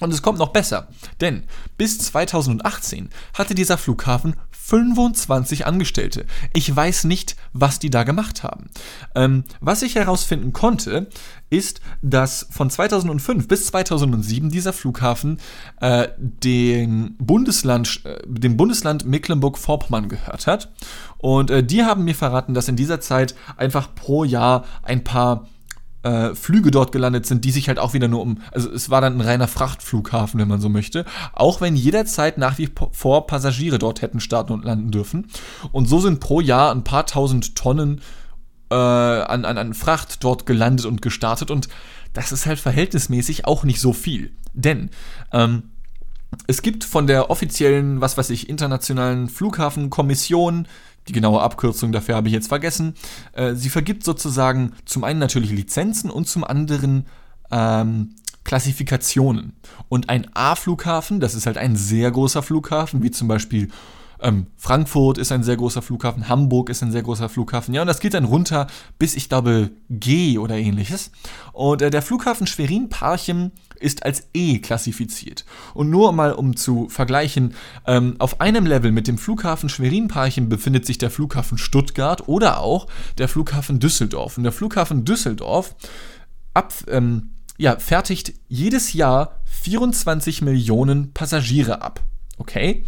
Und 0.00 0.12
es 0.12 0.22
kommt 0.22 0.38
noch 0.38 0.48
besser, 0.48 0.88
denn 1.20 1.44
bis 1.76 1.98
2018 1.98 3.10
hatte 3.34 3.54
dieser 3.54 3.78
Flughafen 3.78 4.34
25 4.72 5.66
Angestellte. 5.66 6.24
Ich 6.54 6.74
weiß 6.74 7.04
nicht, 7.04 7.36
was 7.52 7.78
die 7.78 7.90
da 7.90 8.04
gemacht 8.04 8.42
haben. 8.42 8.70
Ähm, 9.14 9.44
was 9.60 9.82
ich 9.82 9.96
herausfinden 9.96 10.54
konnte, 10.54 11.08
ist, 11.50 11.82
dass 12.00 12.46
von 12.50 12.70
2005 12.70 13.48
bis 13.48 13.66
2007 13.66 14.48
dieser 14.48 14.72
Flughafen 14.72 15.40
äh, 15.82 16.08
dem, 16.16 17.16
Bundesland, 17.18 18.00
äh, 18.04 18.22
dem 18.26 18.56
Bundesland 18.56 19.04
Mecklenburg-Vorpommern 19.04 20.08
gehört 20.08 20.46
hat. 20.46 20.72
Und 21.18 21.50
äh, 21.50 21.62
die 21.62 21.84
haben 21.84 22.04
mir 22.04 22.14
verraten, 22.14 22.54
dass 22.54 22.68
in 22.68 22.76
dieser 22.76 22.98
Zeit 22.98 23.34
einfach 23.58 23.94
pro 23.94 24.24
Jahr 24.24 24.64
ein 24.82 25.04
paar 25.04 25.48
äh, 26.02 26.34
Flüge 26.34 26.70
dort 26.70 26.92
gelandet 26.92 27.26
sind, 27.26 27.44
die 27.44 27.50
sich 27.50 27.68
halt 27.68 27.78
auch 27.78 27.94
wieder 27.94 28.08
nur 28.08 28.22
um, 28.22 28.38
also 28.52 28.70
es 28.70 28.90
war 28.90 29.00
dann 29.00 29.16
ein 29.16 29.20
reiner 29.20 29.48
Frachtflughafen, 29.48 30.40
wenn 30.40 30.48
man 30.48 30.60
so 30.60 30.68
möchte, 30.68 31.04
auch 31.32 31.60
wenn 31.60 31.76
jederzeit 31.76 32.38
nach 32.38 32.58
wie 32.58 32.68
vor 32.92 33.26
Passagiere 33.26 33.78
dort 33.78 34.02
hätten 34.02 34.20
starten 34.20 34.52
und 34.52 34.64
landen 34.64 34.90
dürfen. 34.90 35.28
Und 35.70 35.88
so 35.88 36.00
sind 36.00 36.20
pro 36.20 36.40
Jahr 36.40 36.72
ein 36.72 36.84
paar 36.84 37.06
tausend 37.06 37.56
Tonnen 37.56 38.00
äh, 38.70 38.74
an, 38.74 39.44
an, 39.44 39.58
an 39.58 39.74
Fracht 39.74 40.24
dort 40.24 40.46
gelandet 40.46 40.86
und 40.86 41.02
gestartet 41.02 41.50
und 41.50 41.68
das 42.12 42.32
ist 42.32 42.46
halt 42.46 42.58
verhältnismäßig 42.58 43.46
auch 43.46 43.64
nicht 43.64 43.80
so 43.80 43.92
viel. 43.92 44.32
Denn 44.54 44.90
ähm, 45.32 45.64
es 46.46 46.62
gibt 46.62 46.84
von 46.84 47.06
der 47.06 47.30
offiziellen, 47.30 48.00
was 48.00 48.16
weiß 48.16 48.30
ich, 48.30 48.48
internationalen 48.48 49.28
Flughafenkommission 49.28 50.66
die 51.08 51.12
genaue 51.12 51.40
Abkürzung 51.40 51.92
dafür 51.92 52.14
habe 52.16 52.28
ich 52.28 52.34
jetzt 52.34 52.48
vergessen. 52.48 52.94
Äh, 53.32 53.54
sie 53.54 53.68
vergibt 53.68 54.04
sozusagen 54.04 54.72
zum 54.84 55.04
einen 55.04 55.18
natürlich 55.18 55.50
Lizenzen 55.50 56.10
und 56.10 56.28
zum 56.28 56.44
anderen 56.44 57.06
ähm, 57.50 58.14
Klassifikationen. 58.44 59.54
Und 59.88 60.08
ein 60.08 60.28
A-Flughafen, 60.34 61.20
das 61.20 61.34
ist 61.34 61.46
halt 61.46 61.58
ein 61.58 61.76
sehr 61.76 62.10
großer 62.10 62.42
Flughafen, 62.42 63.02
wie 63.02 63.10
zum 63.10 63.28
Beispiel 63.28 63.68
ähm, 64.22 64.46
Frankfurt 64.56 65.18
ist 65.18 65.32
ein 65.32 65.42
sehr 65.42 65.56
großer 65.56 65.82
Flughafen, 65.82 66.28
Hamburg 66.28 66.70
ist 66.70 66.82
ein 66.82 66.92
sehr 66.92 67.02
großer 67.02 67.28
Flughafen. 67.28 67.74
Ja, 67.74 67.80
und 67.80 67.88
das 67.88 68.00
geht 68.00 68.14
dann 68.14 68.24
runter 68.24 68.68
bis, 68.98 69.14
ich 69.16 69.28
glaube, 69.28 69.70
G 69.90 70.38
oder 70.38 70.56
ähnliches. 70.56 71.10
Und 71.52 71.82
äh, 71.82 71.90
der 71.90 72.02
Flughafen 72.02 72.46
Schwerin-Parchim 72.46 73.50
ist 73.80 74.04
als 74.04 74.28
E 74.32 74.58
klassifiziert. 74.60 75.44
Und 75.74 75.90
nur 75.90 76.12
mal 76.12 76.32
um 76.32 76.56
zu 76.56 76.88
vergleichen, 76.88 77.54
ähm, 77.86 78.14
auf 78.18 78.40
einem 78.40 78.64
Level 78.64 78.92
mit 78.92 79.08
dem 79.08 79.18
Flughafen 79.18 79.68
Schwerin-Parchim 79.68 80.48
befindet 80.48 80.86
sich 80.86 80.98
der 80.98 81.10
Flughafen 81.10 81.58
Stuttgart 81.58 82.28
oder 82.28 82.60
auch 82.60 82.86
der 83.18 83.28
Flughafen 83.28 83.80
Düsseldorf. 83.80 84.36
Und 84.36 84.44
der 84.44 84.52
Flughafen 84.52 85.04
Düsseldorf 85.04 85.74
ab, 86.54 86.72
ähm, 86.88 87.30
ja, 87.58 87.78
fertigt 87.78 88.34
jedes 88.48 88.92
Jahr 88.92 89.40
24 89.44 90.42
Millionen 90.42 91.12
Passagiere 91.12 91.82
ab. 91.82 92.00
Okay? 92.38 92.84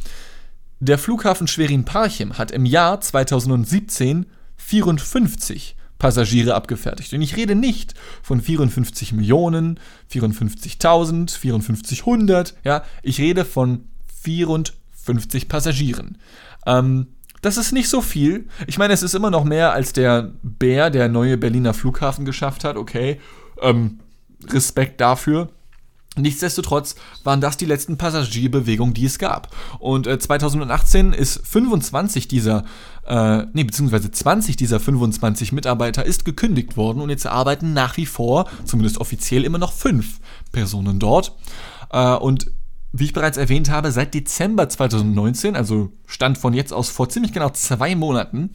Der 0.87 0.99
Flughafen 0.99 1.47
Schwerin-Parchim 1.47 2.37
hat 2.37 2.51
im 2.51 2.67
Jahr 2.67 3.01
2017 3.01 4.27
54 4.59 5.77
Passagiere 5.99 6.55
abgefertigt. 6.55 7.15
Und 7.15 7.23
ich 7.23 7.37
rede 7.37 7.55
nicht 7.55 7.95
von 8.23 8.43
54 8.43 9.15
Millionen, 9.15 9.81
54.000, 10.13 11.39
5400, 11.39 12.55
ja, 12.65 12.85
ich 13.03 13.19
rede 13.19 13.47
von 13.47 13.89
54 14.25 15.49
Passagieren. 15.49 16.19
Ähm, 16.67 17.07
das 17.41 17.57
ist 17.57 17.73
nicht 17.73 17.89
so 17.89 18.03
viel. 18.03 18.47
Ich 18.67 18.77
meine, 18.77 18.93
es 18.93 19.03
ist 19.03 19.15
immer 19.15 19.31
noch 19.31 19.45
mehr 19.45 19.73
als 19.73 19.95
der 19.95 20.33
Bär, 20.43 20.91
der 20.91 21.09
neue 21.09 21.39
Berliner 21.39 21.73
Flughafen 21.73 22.27
geschafft 22.27 22.63
hat, 22.63 22.77
okay. 22.77 23.19
Ähm, 23.63 24.01
Respekt 24.51 25.01
dafür. 25.01 25.49
Nichtsdestotrotz 26.17 26.95
waren 27.25 27.41
das 27.41 27.57
die 27.57 27.65
letzten 27.65 27.99
Passagierbewegungen, 27.99 28.95
die 28.95 29.05
es 29.05 29.19
gab. 29.19 29.55
Und 29.81 30.07
äh, 30.07 30.19
2018 30.19 31.13
ist 31.13 31.41
25 31.45 32.29
dieser, 32.29 32.65
äh, 33.07 33.45
nee, 33.53 33.65
beziehungsweise 33.65 34.11
20 34.11 34.57
dieser 34.57 34.79
25 34.79 35.53
Mitarbeiter 35.53 36.05
ist 36.05 36.25
gekündigt 36.25 36.77
worden 36.77 37.01
und 37.01 37.11
jetzt 37.11 37.27
arbeiten 37.27 37.73
nach 37.73 37.97
wie 37.97 38.07
vor, 38.07 38.49
zumindest 38.65 38.99
offiziell, 38.99 39.45
immer 39.45 39.59
noch 39.59 39.73
fünf 39.73 40.21
Personen 40.53 41.01
dort. 41.01 41.35
Äh, 41.91 42.15
und 42.15 42.51
wie 42.97 43.07
ich 43.07 43.13
bereits 43.13 43.37
erwähnt 43.37 43.71
habe, 43.71 43.91
seit 43.91 44.15
Dezember 44.15 44.69
2019, 44.69 45.57
also 45.57 45.91
Stand 46.07 46.39
von 46.39 46.55
jetzt 46.55 46.73
aus 46.73 46.91
vor 46.91 47.09
ziemlich 47.09 47.33
genau 47.33 47.51
zwei 47.51 47.97
Monaten, 47.97 48.51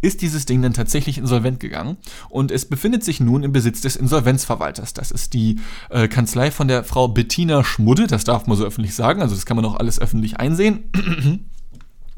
ist 0.00 0.20
dieses 0.20 0.46
Ding 0.46 0.60
dann 0.62 0.72
tatsächlich 0.72 1.16
insolvent 1.16 1.60
gegangen 1.60 1.96
und 2.28 2.50
es 2.50 2.64
befindet 2.64 3.04
sich 3.04 3.20
nun 3.20 3.44
im 3.44 3.52
Besitz 3.52 3.82
des 3.82 3.94
Insolvenzverwalters. 3.94 4.94
Das 4.94 5.12
ist 5.12 5.32
die 5.32 5.60
äh, 5.90 6.08
Kanzlei 6.08 6.50
von 6.50 6.66
der 6.66 6.82
Frau 6.82 7.06
Bettina 7.06 7.62
Schmudde, 7.62 8.08
das 8.08 8.24
darf 8.24 8.48
man 8.48 8.58
so 8.58 8.64
öffentlich 8.64 8.96
sagen, 8.96 9.22
also 9.22 9.36
das 9.36 9.46
kann 9.46 9.56
man 9.56 9.64
auch 9.64 9.76
alles 9.76 10.00
öffentlich 10.00 10.40
einsehen. 10.40 10.90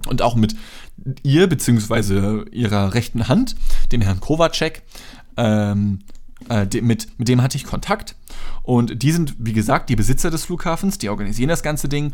Und 0.09 0.23
auch 0.23 0.35
mit 0.35 0.57
ihr 1.25 1.47
bzw. 1.47 2.45
ihrer 2.53 2.95
rechten 2.95 3.29
Hand, 3.29 3.55
dem 3.93 4.01
Herrn 4.01 4.21
Kowacek, 4.21 4.83
ähm, 5.37 5.99
äh, 6.49 6.67
mit, 6.81 7.09
mit 7.19 7.29
dem 7.29 7.43
hatte 7.43 7.57
ich 7.57 7.65
Kontakt. 7.65 8.17
Und 8.63 9.03
die 9.03 9.13
sind, 9.13 9.35
wie 9.39 9.53
gesagt, 9.53 9.89
die 9.89 9.97
Besitzer 9.97 10.31
des 10.31 10.45
Flughafens, 10.45 10.99
die 10.99 11.09
organisieren 11.09 11.49
das 11.49 11.63
ganze 11.63 11.89
Ding. 11.89 12.13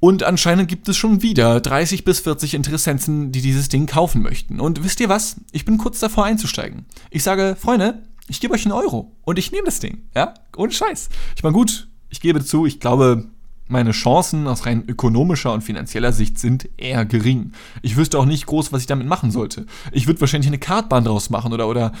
Und 0.00 0.24
anscheinend 0.24 0.66
gibt 0.68 0.88
es 0.88 0.96
schon 0.96 1.22
wieder 1.22 1.60
30 1.60 2.02
bis 2.02 2.20
40 2.20 2.54
Interessenten, 2.54 3.30
die 3.30 3.40
dieses 3.40 3.68
Ding 3.68 3.86
kaufen 3.86 4.20
möchten. 4.22 4.58
Und 4.58 4.82
wisst 4.82 4.98
ihr 4.98 5.08
was? 5.08 5.36
Ich 5.52 5.64
bin 5.64 5.78
kurz 5.78 6.00
davor 6.00 6.24
einzusteigen. 6.24 6.86
Ich 7.10 7.22
sage, 7.22 7.56
Freunde, 7.58 8.02
ich 8.26 8.40
gebe 8.40 8.54
euch 8.54 8.64
einen 8.64 8.72
Euro 8.72 9.12
und 9.22 9.38
ich 9.38 9.52
nehme 9.52 9.66
das 9.66 9.78
Ding. 9.78 10.02
Ja? 10.14 10.34
Ohne 10.56 10.72
Scheiß. 10.72 11.08
Ich 11.36 11.42
meine, 11.44 11.52
gut, 11.52 11.86
ich 12.08 12.20
gebe 12.20 12.44
zu, 12.44 12.66
ich 12.66 12.80
glaube, 12.80 13.28
meine 13.68 13.92
Chancen 13.92 14.48
aus 14.48 14.66
rein 14.66 14.84
ökonomischer 14.88 15.52
und 15.52 15.62
finanzieller 15.62 16.12
Sicht 16.12 16.38
sind 16.38 16.68
eher 16.76 17.04
gering. 17.04 17.52
Ich 17.80 17.96
wüsste 17.96 18.18
auch 18.18 18.26
nicht 18.26 18.46
groß, 18.46 18.72
was 18.72 18.80
ich 18.80 18.86
damit 18.86 19.06
machen 19.06 19.30
sollte. 19.30 19.66
Ich 19.92 20.06
würde 20.06 20.20
wahrscheinlich 20.20 20.48
eine 20.48 20.58
Kartbahn 20.58 21.04
draus 21.04 21.30
machen 21.30 21.52
oder, 21.52 21.68
oder 21.68 21.92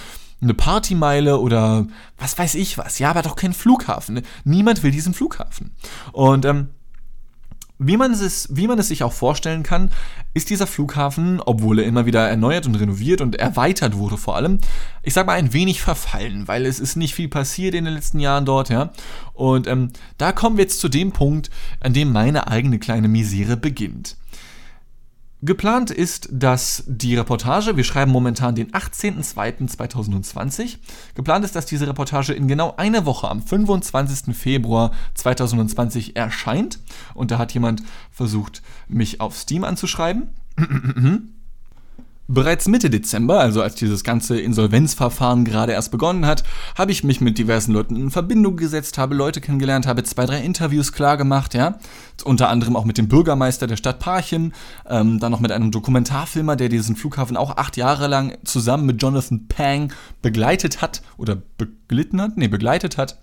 eine 0.42 0.54
Partymeile 0.54 1.38
oder 1.38 1.86
was 2.18 2.36
weiß 2.36 2.56
ich 2.56 2.76
was. 2.78 2.98
Ja, 2.98 3.10
aber 3.10 3.22
doch 3.22 3.36
kein 3.36 3.52
Flughafen. 3.52 4.22
Niemand 4.44 4.82
will 4.82 4.90
diesen 4.90 5.14
Flughafen. 5.14 5.70
Und 6.12 6.44
ähm, 6.44 6.68
wie 7.78 7.96
man, 7.96 8.12
es, 8.12 8.48
wie 8.50 8.68
man 8.68 8.78
es 8.78 8.88
sich 8.88 9.02
auch 9.02 9.12
vorstellen 9.12 9.62
kann, 9.62 9.90
ist 10.34 10.50
dieser 10.50 10.66
Flughafen, 10.66 11.40
obwohl 11.40 11.80
er 11.80 11.86
immer 11.86 12.06
wieder 12.06 12.28
erneuert 12.28 12.66
und 12.66 12.76
renoviert 12.76 13.20
und 13.20 13.36
erweitert 13.36 13.96
wurde 13.96 14.16
vor 14.16 14.36
allem, 14.36 14.58
ich 15.02 15.14
sag 15.14 15.26
mal 15.26 15.34
ein 15.34 15.52
wenig 15.52 15.82
verfallen, 15.82 16.46
weil 16.48 16.64
es 16.66 16.80
ist 16.80 16.96
nicht 16.96 17.14
viel 17.14 17.28
passiert 17.28 17.74
in 17.74 17.84
den 17.84 17.94
letzten 17.94 18.20
Jahren 18.20 18.44
dort, 18.44 18.68
ja. 18.68 18.92
Und 19.32 19.66
ähm, 19.66 19.90
da 20.18 20.32
kommen 20.32 20.56
wir 20.56 20.64
jetzt 20.64 20.80
zu 20.80 20.88
dem 20.88 21.12
Punkt, 21.12 21.50
an 21.80 21.92
dem 21.92 22.12
meine 22.12 22.46
eigene 22.46 22.78
kleine 22.78 23.08
Misere 23.08 23.56
beginnt. 23.56 24.16
Geplant 25.44 25.90
ist, 25.90 26.28
dass 26.30 26.84
die 26.86 27.16
Reportage, 27.16 27.76
wir 27.76 27.82
schreiben 27.82 28.12
momentan 28.12 28.54
den 28.54 28.70
18.02.2020, 28.70 30.76
geplant 31.16 31.44
ist, 31.44 31.56
dass 31.56 31.66
diese 31.66 31.88
Reportage 31.88 32.32
in 32.32 32.46
genau 32.46 32.76
einer 32.76 33.06
Woche 33.06 33.28
am 33.28 33.42
25. 33.42 34.36
Februar 34.36 34.92
2020 35.14 36.14
erscheint. 36.14 36.78
Und 37.14 37.32
da 37.32 37.38
hat 37.38 37.54
jemand 37.54 37.82
versucht, 38.12 38.62
mich 38.86 39.20
auf 39.20 39.36
Steam 39.36 39.64
anzuschreiben. 39.64 40.28
Bereits 42.28 42.68
Mitte 42.68 42.88
Dezember, 42.88 43.40
also 43.40 43.62
als 43.62 43.74
dieses 43.74 44.04
ganze 44.04 44.38
Insolvenzverfahren 44.40 45.44
gerade 45.44 45.72
erst 45.72 45.90
begonnen 45.90 46.24
hat, 46.24 46.44
habe 46.78 46.92
ich 46.92 47.02
mich 47.02 47.20
mit 47.20 47.36
diversen 47.36 47.72
Leuten 47.72 47.96
in 47.96 48.10
Verbindung 48.12 48.56
gesetzt, 48.56 48.96
habe 48.96 49.16
Leute 49.16 49.40
kennengelernt, 49.40 49.88
habe 49.88 50.04
zwei, 50.04 50.24
drei 50.24 50.40
Interviews 50.40 50.92
klar 50.92 51.16
gemacht, 51.16 51.52
ja. 51.52 51.78
Unter 52.24 52.48
anderem 52.48 52.76
auch 52.76 52.84
mit 52.84 52.96
dem 52.96 53.08
Bürgermeister 53.08 53.66
der 53.66 53.76
Stadt 53.76 53.98
Parchim, 53.98 54.52
ähm, 54.88 55.18
dann 55.18 55.32
noch 55.32 55.40
mit 55.40 55.50
einem 55.50 55.72
Dokumentarfilmer, 55.72 56.54
der 56.54 56.68
diesen 56.68 56.94
Flughafen 56.94 57.36
auch 57.36 57.56
acht 57.56 57.76
Jahre 57.76 58.06
lang 58.06 58.38
zusammen 58.44 58.86
mit 58.86 59.02
Jonathan 59.02 59.48
Pang 59.48 59.92
begleitet 60.22 60.80
hat 60.80 61.02
oder 61.16 61.36
beglitten 61.58 62.20
hat, 62.20 62.36
nee, 62.36 62.48
begleitet 62.48 62.98
hat. 62.98 63.18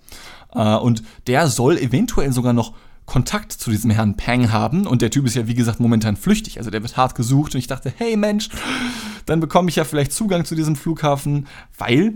Äh, 0.52 0.76
und 0.76 1.02
der 1.26 1.48
soll 1.48 1.78
eventuell 1.78 2.32
sogar 2.32 2.52
noch 2.52 2.74
Kontakt 3.10 3.50
zu 3.50 3.70
diesem 3.70 3.90
Herrn 3.90 4.16
Pang 4.16 4.52
haben. 4.52 4.86
Und 4.86 5.02
der 5.02 5.10
Typ 5.10 5.26
ist 5.26 5.34
ja, 5.34 5.48
wie 5.48 5.56
gesagt, 5.56 5.80
momentan 5.80 6.16
flüchtig. 6.16 6.58
Also 6.58 6.70
der 6.70 6.82
wird 6.82 6.96
hart 6.96 7.16
gesucht. 7.16 7.54
Und 7.54 7.58
ich 7.58 7.66
dachte, 7.66 7.92
hey 7.96 8.16
Mensch, 8.16 8.50
dann 9.26 9.40
bekomme 9.40 9.68
ich 9.68 9.74
ja 9.74 9.82
vielleicht 9.82 10.12
Zugang 10.12 10.44
zu 10.44 10.54
diesem 10.54 10.76
Flughafen, 10.76 11.48
weil 11.76 12.14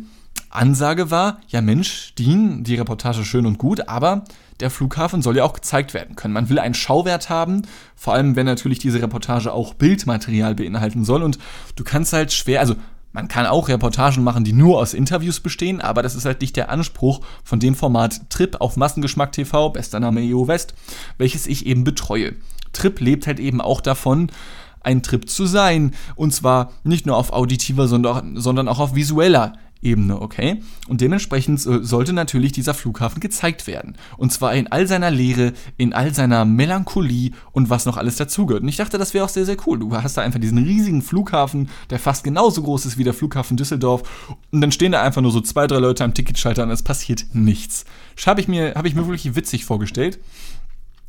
Ansage 0.51 1.11
war, 1.11 1.41
ja 1.49 1.63
Mensch, 1.63 2.15
Dean, 2.15 2.63
die 2.63 2.77
Reportage 2.77 3.25
schön 3.25 3.45
und 3.45 3.59
gut, 3.59 3.89
aber 3.89 4.23
der 4.61 4.71
Flughafen 4.71 5.21
soll 5.21 5.37
ja 5.37 5.43
auch 5.43 5.55
gezeigt 5.55 5.95
werden 5.95 6.15
können. 6.15 6.33
Man 6.33 6.49
will 6.49 6.61
einen 6.61 6.75
Schauwert 6.75 7.29
haben, 7.29 7.63
vor 7.97 8.15
allem 8.15 8.37
wenn 8.37 8.47
natürlich 8.47 8.79
diese 8.79 9.03
Reportage 9.03 9.53
auch 9.53 9.75
Bildmaterial 9.75 10.55
beinhalten 10.55 11.05
soll. 11.05 11.25
Und 11.25 11.41
du 11.75 11.83
kannst 11.83 12.13
halt 12.13 12.33
schwer, 12.33 12.61
also 12.61 12.77
man 13.15 13.29
kann 13.29 13.47
auch 13.47 13.69
Reportagen 13.69 14.25
machen, 14.25 14.43
die 14.43 14.53
nur 14.53 14.79
aus 14.81 14.93
Interviews 14.93 15.39
bestehen, 15.39 15.81
aber 15.81 16.03
das 16.03 16.17
ist 16.17 16.25
halt 16.25 16.41
nicht 16.41 16.57
der 16.57 16.69
Anspruch 16.69 17.21
von 17.45 17.61
dem 17.61 17.77
Format 17.77 18.29
Trip 18.29 18.57
auf 18.61 18.77
Massengeschmack 18.77 19.31
TV, 19.31 19.71
bester 19.71 20.01
Name 20.01 20.21
EO 20.21 20.49
West, 20.49 20.75
welches 21.17 21.47
ich 21.47 21.65
eben 21.65 21.85
betreue. 21.85 22.35
Trip 22.73 22.99
lebt 22.99 23.29
halt 23.29 23.39
eben 23.39 23.61
auch 23.61 23.81
davon, 23.81 24.33
ein 24.81 25.05
Trip 25.05 25.31
zu 25.31 25.47
sein. 25.47 25.95
Und 26.17 26.35
zwar 26.35 26.73
nicht 26.83 27.07
nur 27.07 27.17
auf 27.17 27.33
auditiver, 27.33 27.87
sondern 27.87 28.69
auch 28.69 28.81
auf 28.81 28.97
visueller 28.97 29.55
Ebene, 29.85 30.21
okay? 30.21 30.63
Und 30.89 31.01
dementsprechend 31.01 31.61
sollte 31.61 32.13
natürlich 32.13 32.53
dieser 32.53 32.75
Flughafen 32.75 33.21
gezeigt 33.21 33.67
werden. 33.67 33.97
Und 34.17 34.33
zwar 34.33 34.55
in 34.55 34.67
all 34.73 34.87
seiner 34.87 35.11
Leere, 35.11 35.53
in 35.77 35.93
all 35.93 36.15
seiner 36.15 36.45
Melancholie 36.45 37.33
und 37.53 37.71
was 37.71 37.87
noch 37.87 37.97
alles 37.97 38.17
dazugehört. 38.17 38.63
Und 38.63 38.69
ich 38.69 38.77
dachte, 38.77 38.99
das 38.99 39.15
wäre 39.15 39.25
auch 39.25 39.29
sehr, 39.29 39.45
sehr 39.45 39.57
cool. 39.67 39.79
Du 39.79 39.93
hast 39.93 40.17
da 40.17 40.23
einfach 40.23 40.41
diesen 40.41 40.59
riesigen 40.59 41.03
Flughafen, 41.03 41.69
der 41.91 41.99
fast 41.99 42.25
genauso 42.25 42.63
groß 42.63 42.87
ist 42.87 42.99
wie 42.99 43.05
der 43.05 43.15
Flughafen 43.15 43.57
Düsseldorf. 43.57 44.03
Und 44.51 44.61
dann 44.61 44.73
stehen 44.73 44.93
da 44.93 45.03
einfach 45.03 45.23
nur 45.23 45.33
so 45.33 45.41
zwei, 45.41 45.67
drei 45.67 45.79
Leute 45.79 46.05
am 46.05 46.15
Ticketschalter 46.15 46.63
und 46.63 46.71
es 46.71 46.83
passiert 46.83 47.27
nichts. 47.33 47.85
Habe 48.27 48.41
ich, 48.41 48.49
hab 48.49 48.87
ich 48.87 48.95
mir 48.95 49.07
wirklich 49.07 49.37
witzig 49.37 49.65
vorgestellt. 49.65 50.19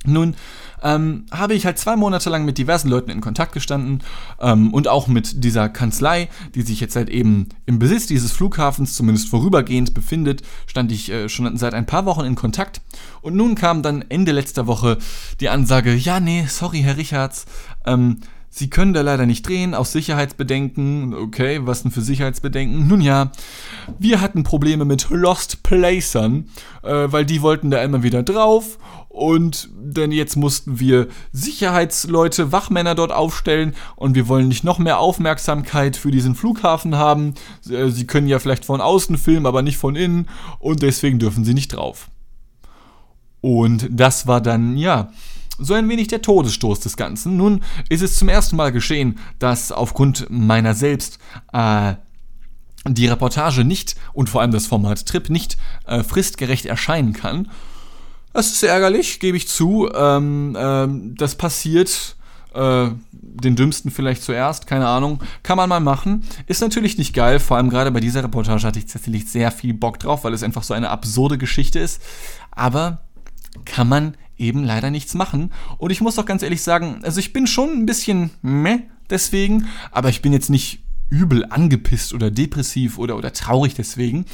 Nun 0.06 0.36
ähm, 0.84 1.26
habe 1.32 1.54
ich 1.54 1.66
halt 1.66 1.80
zwei 1.80 1.96
Monate 1.96 2.30
lang 2.30 2.46
mit 2.46 2.58
diversen 2.58 2.90
Leuten 2.90 3.10
in 3.10 3.22
Kontakt 3.22 3.54
gestanden 3.54 4.04
ähm, 4.40 4.74
und 4.74 4.88
auch 4.88 5.08
mit 5.08 5.44
dieser 5.44 5.70
Kanzlei, 5.70 6.30
die 6.54 6.62
sich 6.62 6.80
jetzt 6.80 6.96
halt 6.96 7.10
eben 7.10 7.50
im 7.66 7.80
Besitz 7.80 8.08
dieses 8.08 8.32
Flughafens 8.32 8.96
zumindest 8.96 9.30
vorübergehend 9.30 9.94
befindet, 9.94 10.42
stand 10.68 10.92
ich 10.92 11.12
äh, 11.12 11.30
schon 11.30 11.58
seit 11.58 11.74
ein 11.74 11.86
paar 11.86 12.06
Wochen 12.06 12.26
in 12.26 12.36
Kontakt. 12.36 12.82
Und 13.22 13.36
nun 13.36 13.56
kam 13.56 13.82
dann 13.82 14.04
Ende 14.10 14.32
letzter 14.32 14.68
Woche 14.68 14.98
die 15.40 15.50
Ansage, 15.50 15.94
ja, 15.94 16.20
nee, 16.20 16.46
sorry, 16.48 16.82
Herr 16.82 16.98
Richards, 16.98 17.46
ähm, 17.86 18.20
Sie 18.58 18.70
können 18.70 18.94
da 18.94 19.02
leider 19.02 19.26
nicht 19.26 19.46
drehen, 19.46 19.74
aus 19.74 19.92
Sicherheitsbedenken. 19.92 21.14
Okay, 21.14 21.60
was 21.64 21.84
denn 21.84 21.92
für 21.92 22.00
Sicherheitsbedenken? 22.00 22.88
Nun 22.88 23.02
ja, 23.02 23.34
wir 24.00 24.22
hatten 24.22 24.44
Probleme 24.44 24.86
mit 24.86 25.10
Lost 25.10 25.62
Placern, 25.62 26.48
äh, 26.82 27.08
weil 27.08 27.26
die 27.26 27.42
wollten 27.42 27.70
da 27.70 27.84
immer 27.84 28.02
wieder 28.02 28.24
drauf 28.24 28.80
und 29.10 29.68
denn 29.76 30.14
jetzt 30.14 30.38
mussten 30.38 30.80
wir 30.80 31.10
Sicherheitsleute, 31.34 32.54
Wachmänner 32.54 32.96
dort 32.96 33.12
aufstellen 33.12 33.76
und 33.98 34.16
wir 34.16 34.30
wollen 34.30 34.48
nicht 34.48 34.64
noch 34.64 34.80
mehr 34.80 35.00
Aufmerksamkeit 35.00 35.98
für 35.98 36.12
diesen 36.12 36.34
Flughafen 36.34 36.96
haben. 36.96 37.34
Äh, 37.70 37.90
sie 37.90 38.08
können 38.08 38.30
ja 38.30 38.40
vielleicht 38.40 38.64
von 38.64 38.80
außen 38.80 39.18
filmen, 39.18 39.48
aber 39.48 39.64
nicht 39.64 39.78
von 39.78 39.98
innen 39.98 40.30
und 40.60 40.82
deswegen 40.82 41.20
dürfen 41.20 41.44
sie 41.44 41.54
nicht 41.54 41.76
drauf. 41.76 42.10
Und 43.42 43.90
das 43.92 44.28
war 44.28 44.40
dann, 44.40 44.78
ja, 44.78 45.10
so 45.58 45.74
ein 45.74 45.88
wenig 45.90 46.08
der 46.08 46.22
Todesstoß 46.22 46.80
des 46.82 46.98
Ganzen. 46.98 47.38
Nun 47.38 47.62
ist 47.90 48.02
es 48.02 48.18
zum 48.18 48.30
ersten 48.30 48.56
Mal 48.56 48.72
geschehen, 48.72 49.20
dass 49.40 49.72
aufgrund 49.72 50.28
meiner 50.30 50.74
selbst 50.74 51.20
äh, 51.54 51.94
die 52.88 53.08
Reportage 53.08 53.64
nicht 53.64 53.96
und 54.14 54.30
vor 54.30 54.42
allem 54.42 54.52
das 54.52 54.68
Format 54.68 55.06
Trip 55.06 55.30
nicht 55.30 55.58
äh, 55.88 56.04
fristgerecht 56.04 56.66
erscheinen 56.66 57.14
kann. 57.14 57.50
Das 58.34 58.52
ist 58.52 58.64
ärgerlich, 58.64 59.20
gebe 59.20 59.38
ich 59.38 59.48
zu. 59.48 59.90
Ähm, 59.94 60.56
ähm, 60.60 61.16
das 61.16 61.36
passiert 61.36 62.18
äh, 62.54 62.90
den 63.12 63.56
Dümmsten 63.56 63.92
vielleicht 63.92 64.24
zuerst, 64.24 64.68
keine 64.68 64.88
Ahnung. 64.88 65.22
Kann 65.42 65.58
man 65.58 65.70
mal 65.70 65.80
machen. 65.80 66.26
Ist 66.48 66.62
natürlich 66.62 66.98
nicht 66.98 67.14
geil, 67.14 67.40
vor 67.40 67.58
allem 67.58 67.70
gerade 67.70 67.92
bei 67.92 68.00
dieser 68.00 68.24
Reportage 68.24 68.68
hatte 68.68 68.80
ich 68.80 68.86
tatsächlich 68.86 69.30
sehr 69.30 69.52
viel 69.52 69.74
Bock 69.74 70.00
drauf, 70.00 70.24
weil 70.24 70.34
es 70.34 70.44
einfach 70.44 70.64
so 70.64 70.74
eine 70.74 70.90
absurde 70.90 71.38
Geschichte 71.38 71.80
ist. 71.80 72.02
Aber 72.52 73.06
kann 73.64 73.88
man 73.88 74.18
eben 74.38 74.64
leider 74.64 74.92
nichts 74.92 75.14
machen. 75.14 75.52
Und 75.78 75.92
ich 75.92 76.02
muss 76.02 76.16
doch 76.16 76.26
ganz 76.26 76.44
ehrlich 76.44 76.62
sagen, 76.62 77.00
also 77.04 77.20
ich 77.20 77.34
bin 77.34 77.48
schon 77.48 77.70
ein 77.72 77.86
bisschen 77.86 78.32
meh 78.42 78.80
deswegen, 79.10 79.68
aber 79.92 80.10
ich 80.10 80.22
bin 80.22 80.34
jetzt 80.34 80.50
nicht 80.50 80.80
übel 81.10 81.46
angepisst 81.50 82.14
oder 82.14 82.32
depressiv 82.32 82.98
oder, 82.98 83.16
oder 83.16 83.32
traurig 83.32 83.76
deswegen 83.76 84.26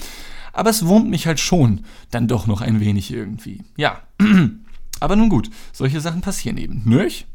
aber 0.54 0.70
es 0.70 0.86
wurmt 0.86 1.10
mich 1.10 1.28
halt 1.28 1.40
schon 1.40 1.86
dann 2.10 2.28
doch 2.28 2.48
noch 2.48 2.62
ein 2.62 2.80
wenig 2.80 3.12
irgendwie. 3.12 3.64
Ja. 3.78 4.02
aber 5.00 5.16
nun 5.16 5.30
gut, 5.30 5.50
solche 5.72 6.02
Sachen 6.02 6.22
passieren 6.22 6.58
eben, 6.58 6.84
nicht? 6.86 7.28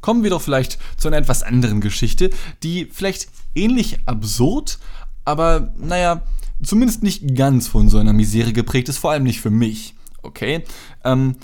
Kommen 0.00 0.22
wir 0.22 0.30
doch 0.30 0.42
vielleicht 0.42 0.78
zu 0.96 1.08
einer 1.08 1.16
etwas 1.16 1.42
anderen 1.42 1.80
Geschichte, 1.80 2.30
die 2.62 2.86
vielleicht 2.86 3.28
ähnlich 3.54 3.98
absurd, 4.06 4.78
aber 5.24 5.72
naja, 5.76 6.22
zumindest 6.62 7.02
nicht 7.02 7.34
ganz 7.34 7.66
von 7.66 7.88
so 7.88 7.98
einer 7.98 8.12
Misere 8.12 8.52
geprägt 8.52 8.88
ist, 8.88 8.98
vor 8.98 9.10
allem 9.10 9.24
nicht 9.24 9.40
für 9.40 9.50
mich. 9.50 9.94
Okay? 10.22 10.64
Ähm, 11.04 11.36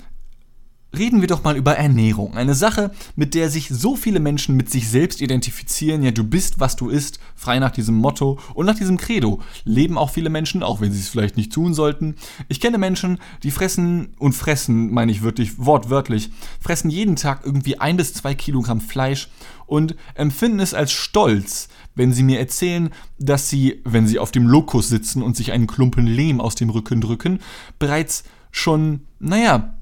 Reden 0.97 1.19
wir 1.21 1.27
doch 1.27 1.43
mal 1.43 1.57
über 1.57 1.77
Ernährung. 1.77 2.35
Eine 2.35 2.55
Sache, 2.55 2.91
mit 3.15 3.33
der 3.33 3.49
sich 3.49 3.67
so 3.69 3.95
viele 3.95 4.19
Menschen 4.19 4.55
mit 4.55 4.69
sich 4.69 4.89
selbst 4.89 5.21
identifizieren. 5.21 6.03
Ja, 6.03 6.11
du 6.11 6.23
bist, 6.23 6.59
was 6.59 6.75
du 6.75 6.89
isst, 6.89 7.19
frei 7.35 7.59
nach 7.59 7.71
diesem 7.71 7.95
Motto 7.95 8.39
und 8.53 8.65
nach 8.65 8.77
diesem 8.77 8.97
Credo. 8.97 9.41
Leben 9.65 9.97
auch 9.97 10.11
viele 10.11 10.29
Menschen, 10.29 10.63
auch 10.63 10.79
wenn 10.81 10.91
sie 10.91 10.99
es 10.99 11.09
vielleicht 11.09 11.37
nicht 11.37 11.51
tun 11.51 11.73
sollten. 11.73 12.15
Ich 12.47 12.61
kenne 12.61 12.77
Menschen, 12.77 13.19
die 13.43 13.51
fressen 13.51 14.15
und 14.19 14.33
fressen, 14.33 14.93
meine 14.93 15.11
ich 15.11 15.21
wirklich 15.21 15.57
wortwörtlich, 15.57 16.29
fressen 16.61 16.89
jeden 16.89 17.15
Tag 17.15 17.41
irgendwie 17.43 17.79
ein 17.79 17.97
bis 17.97 18.13
zwei 18.13 18.33
Kilogramm 18.33 18.79
Fleisch 18.79 19.29
und 19.65 19.95
empfinden 20.13 20.59
es 20.59 20.73
als 20.73 20.91
Stolz, 20.91 21.67
wenn 21.95 22.13
sie 22.13 22.23
mir 22.23 22.39
erzählen, 22.39 22.89
dass 23.17 23.49
sie, 23.49 23.81
wenn 23.83 24.07
sie 24.07 24.19
auf 24.19 24.31
dem 24.31 24.47
Lokus 24.47 24.89
sitzen 24.89 25.21
und 25.21 25.35
sich 25.35 25.51
einen 25.51 25.67
Klumpen 25.67 26.05
Lehm 26.05 26.39
aus 26.39 26.55
dem 26.55 26.69
Rücken 26.69 27.01
drücken, 27.01 27.39
bereits 27.79 28.23
schon, 28.51 29.01
naja, 29.19 29.75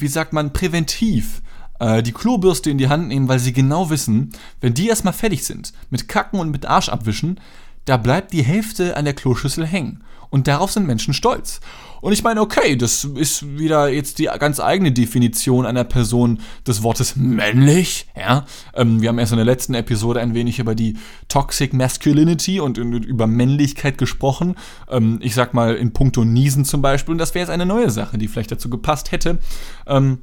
wie 0.00 0.08
sagt 0.08 0.32
man, 0.32 0.52
präventiv 0.52 1.42
äh, 1.80 2.02
die 2.02 2.12
Klobürste 2.12 2.70
in 2.70 2.78
die 2.78 2.88
Hand 2.88 3.08
nehmen, 3.08 3.28
weil 3.28 3.38
sie 3.38 3.52
genau 3.52 3.90
wissen, 3.90 4.32
wenn 4.60 4.74
die 4.74 4.88
erstmal 4.88 5.12
fertig 5.12 5.44
sind, 5.44 5.72
mit 5.90 6.08
Kacken 6.08 6.40
und 6.40 6.50
mit 6.50 6.66
Arsch 6.66 6.88
abwischen, 6.88 7.40
da 7.84 7.96
bleibt 7.96 8.32
die 8.32 8.42
Hälfte 8.42 8.96
an 8.96 9.04
der 9.04 9.14
Kloschüssel 9.14 9.66
hängen. 9.66 10.04
Und 10.30 10.48
darauf 10.48 10.72
sind 10.72 10.86
Menschen 10.86 11.14
stolz. 11.14 11.60
Und 12.00 12.12
ich 12.12 12.24
meine, 12.24 12.40
okay, 12.40 12.76
das 12.76 13.04
ist 13.04 13.56
wieder 13.56 13.88
jetzt 13.88 14.18
die 14.18 14.24
ganz 14.24 14.58
eigene 14.58 14.90
Definition 14.90 15.64
einer 15.64 15.84
Person 15.84 16.40
des 16.66 16.82
Wortes 16.82 17.14
männlich. 17.14 18.08
Ja, 18.16 18.44
ähm, 18.74 19.00
wir 19.00 19.10
haben 19.10 19.18
erst 19.18 19.32
in 19.32 19.38
der 19.38 19.44
letzten 19.44 19.74
Episode 19.74 20.20
ein 20.20 20.34
wenig 20.34 20.58
über 20.58 20.74
die 20.74 20.98
Toxic 21.28 21.72
Masculinity 21.72 22.58
und, 22.58 22.78
über 22.78 23.26
Männlichkeit 23.26 23.96
gesprochen. 23.96 24.56
Ähm, 24.90 25.20
ich 25.22 25.34
sag 25.34 25.54
mal 25.54 25.76
in 25.76 25.92
puncto 25.92 26.24
Niesen 26.24 26.64
zum 26.64 26.82
Beispiel. 26.82 27.12
Und 27.12 27.18
das 27.18 27.34
wäre 27.34 27.44
jetzt 27.44 27.50
eine 27.50 27.64
neue 27.64 27.90
Sache, 27.90 28.18
die 28.18 28.26
vielleicht 28.26 28.50
dazu 28.50 28.68
gepasst 28.68 29.12
hätte. 29.12 29.38
Ähm, 29.86 30.18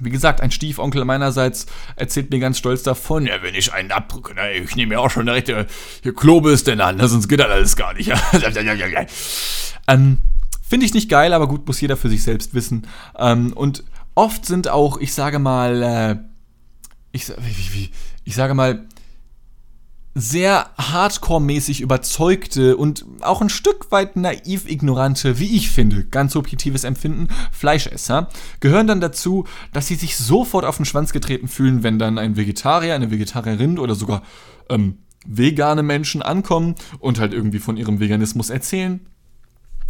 Wie 0.00 0.10
gesagt, 0.10 0.40
ein 0.40 0.50
Stiefonkel 0.50 1.04
meinerseits 1.04 1.66
erzählt 1.96 2.30
mir 2.30 2.38
ganz 2.38 2.58
stolz 2.58 2.82
davon, 2.82 3.26
ja, 3.26 3.42
wenn 3.42 3.54
ich 3.54 3.72
einen 3.72 3.90
abdrücke, 3.90 4.32
na, 4.36 4.50
ich 4.50 4.76
nehme 4.76 4.94
ja 4.94 5.00
auch 5.00 5.10
schon 5.10 5.26
direkt 5.26 5.48
äh, 5.48 5.66
hier 6.02 6.14
Klobis 6.14 6.62
in 6.62 6.80
an, 6.80 6.98
sonst 7.08 7.28
geht 7.28 7.40
das 7.40 7.48
alles 7.48 7.76
gar 7.76 7.94
nicht. 7.94 8.10
ähm, 9.88 10.18
Finde 10.68 10.84
ich 10.84 10.94
nicht 10.94 11.08
geil, 11.08 11.32
aber 11.32 11.48
gut, 11.48 11.66
muss 11.66 11.80
jeder 11.80 11.96
für 11.96 12.10
sich 12.10 12.22
selbst 12.22 12.52
wissen. 12.52 12.86
Ähm, 13.18 13.52
und 13.54 13.84
oft 14.14 14.44
sind 14.44 14.68
auch, 14.68 14.98
ich 14.98 15.14
sage 15.14 15.38
mal, 15.38 15.82
äh, 15.82 16.16
ich, 17.12 17.28
wie, 17.28 17.72
wie, 17.72 17.90
ich 18.24 18.34
sage 18.34 18.54
mal, 18.54 18.86
sehr 20.14 20.70
hardcore-mäßig 20.78 21.80
überzeugte 21.80 22.76
und 22.76 23.04
auch 23.20 23.40
ein 23.40 23.48
Stück 23.48 23.90
weit 23.92 24.16
naiv 24.16 24.68
ignorante, 24.68 25.38
wie 25.38 25.56
ich 25.56 25.70
finde, 25.70 26.04
ganz 26.04 26.32
subjektives 26.32 26.84
Empfinden, 26.84 27.28
Fleischesser, 27.52 28.28
gehören 28.60 28.86
dann 28.86 29.00
dazu, 29.00 29.46
dass 29.72 29.86
sie 29.86 29.94
sich 29.94 30.16
sofort 30.16 30.64
auf 30.64 30.76
den 30.76 30.86
Schwanz 30.86 31.12
getreten 31.12 31.48
fühlen, 31.48 31.82
wenn 31.82 31.98
dann 31.98 32.18
ein 32.18 32.36
Vegetarier, 32.36 32.94
eine 32.94 33.10
Vegetarierin 33.10 33.78
oder 33.78 33.94
sogar 33.94 34.22
ähm, 34.68 34.98
vegane 35.26 35.82
Menschen 35.82 36.22
ankommen 36.22 36.74
und 36.98 37.20
halt 37.20 37.32
irgendwie 37.32 37.58
von 37.58 37.76
ihrem 37.76 38.00
Veganismus 38.00 38.50
erzählen. 38.50 39.00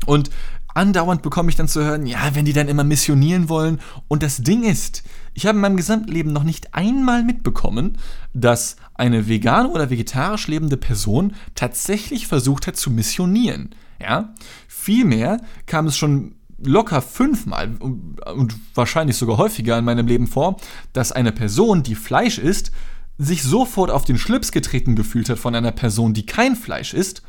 Und 0.06 0.30
andauernd 0.78 1.22
bekomme 1.22 1.50
ich 1.50 1.56
dann 1.56 1.66
zu 1.66 1.82
hören, 1.82 2.06
ja, 2.06 2.34
wenn 2.34 2.44
die 2.44 2.52
dann 2.52 2.68
immer 2.68 2.84
missionieren 2.84 3.48
wollen. 3.48 3.80
Und 4.06 4.22
das 4.22 4.38
Ding 4.38 4.62
ist, 4.62 5.02
ich 5.34 5.44
habe 5.44 5.56
in 5.56 5.62
meinem 5.62 5.76
Gesamtleben 5.76 6.32
noch 6.32 6.44
nicht 6.44 6.72
einmal 6.72 7.24
mitbekommen, 7.24 7.98
dass 8.32 8.76
eine 8.94 9.28
vegan 9.28 9.66
oder 9.66 9.90
vegetarisch 9.90 10.46
lebende 10.46 10.76
Person 10.76 11.34
tatsächlich 11.56 12.28
versucht 12.28 12.68
hat 12.68 12.76
zu 12.76 12.90
missionieren. 12.90 13.74
Ja? 14.00 14.34
Vielmehr 14.68 15.40
kam 15.66 15.86
es 15.86 15.96
schon 15.96 16.36
locker 16.62 17.02
fünfmal 17.02 17.76
und 17.80 18.54
wahrscheinlich 18.74 19.16
sogar 19.16 19.36
häufiger 19.36 19.78
in 19.78 19.84
meinem 19.84 20.06
Leben 20.06 20.28
vor, 20.28 20.56
dass 20.92 21.12
eine 21.12 21.32
Person, 21.32 21.82
die 21.82 21.94
Fleisch 21.96 22.38
isst, 22.38 22.70
sich 23.16 23.42
sofort 23.42 23.90
auf 23.90 24.04
den 24.04 24.16
Schlips 24.16 24.52
getreten 24.52 24.94
gefühlt 24.94 25.28
hat 25.28 25.40
von 25.40 25.56
einer 25.56 25.72
Person, 25.72 26.14
die 26.14 26.24
kein 26.26 26.54
Fleisch 26.54 26.94
isst 26.94 27.22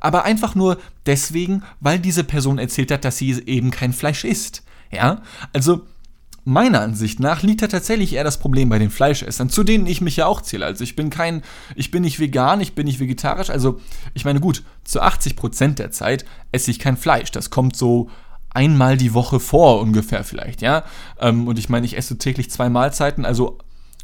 aber 0.00 0.24
einfach 0.24 0.54
nur 0.54 0.78
deswegen, 1.06 1.62
weil 1.80 1.98
diese 1.98 2.24
Person 2.24 2.58
erzählt 2.58 2.90
hat, 2.90 3.04
dass 3.04 3.18
sie 3.18 3.32
eben 3.46 3.70
kein 3.70 3.92
Fleisch 3.92 4.24
isst. 4.24 4.62
Ja, 4.90 5.22
also 5.52 5.82
meiner 6.44 6.82
Ansicht 6.82 7.20
nach 7.20 7.42
liegt 7.42 7.62
da 7.62 7.66
tatsächlich 7.68 8.12
eher 8.12 8.24
das 8.24 8.38
Problem 8.38 8.68
bei 8.68 8.78
den 8.78 8.90
Fleischessern, 8.90 9.48
zu 9.48 9.64
denen 9.64 9.86
ich 9.86 10.00
mich 10.00 10.16
ja 10.16 10.26
auch 10.26 10.42
zähle. 10.42 10.66
Also 10.66 10.84
ich 10.84 10.94
bin 10.94 11.08
kein, 11.08 11.42
ich 11.74 11.90
bin 11.90 12.02
nicht 12.02 12.20
vegan, 12.20 12.60
ich 12.60 12.74
bin 12.74 12.86
nicht 12.86 13.00
vegetarisch. 13.00 13.50
Also 13.50 13.80
ich 14.12 14.24
meine 14.24 14.40
gut, 14.40 14.62
zu 14.84 15.00
80 15.00 15.36
Prozent 15.36 15.78
der 15.78 15.90
Zeit 15.90 16.24
esse 16.52 16.70
ich 16.70 16.78
kein 16.78 16.98
Fleisch. 16.98 17.30
Das 17.30 17.50
kommt 17.50 17.76
so 17.76 18.10
einmal 18.50 18.96
die 18.96 19.14
Woche 19.14 19.40
vor 19.40 19.80
ungefähr 19.80 20.22
vielleicht, 20.22 20.62
ja. 20.62 20.84
Ähm, 21.18 21.48
und 21.48 21.58
ich 21.58 21.68
meine, 21.68 21.86
ich 21.86 21.96
esse 21.96 22.18
täglich 22.18 22.50
zwei 22.50 22.68
Mahlzeiten, 22.68 23.24
also 23.24 23.58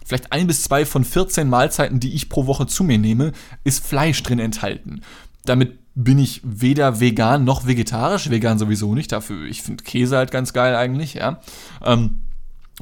vielleicht 0.05 0.33
ein 0.33 0.47
bis 0.47 0.65
zwei 0.65 0.85
von 0.85 1.05
14 1.05 1.49
Mahlzeiten, 1.49 2.01
die 2.01 2.15
ich 2.15 2.29
pro 2.29 2.47
Woche 2.47 2.67
zu 2.67 2.83
mir 2.83 2.99
nehme, 2.99 3.33
ist 3.65 3.87
Fleisch 3.87 4.23
drin 4.23 4.41
enthalten. 4.41 5.03
Damit 5.45 5.79
bin 5.95 6.19
ich 6.19 6.41
weder 6.45 7.01
vegan 7.01 7.45
noch 7.45 7.67
vegetarisch. 7.67 8.31
Vegan 8.31 8.59
sowieso 8.59 8.95
nicht. 8.95 9.13
Dafür, 9.13 9.47
ich 9.47 9.63
finde 9.63 9.85
Käse 9.85 10.17
halt 10.17 10.31
ganz 10.31 10.53
geil 10.53 10.75
eigentlich, 10.75 11.15
ja. 11.15 11.41
Ähm, 11.85 12.23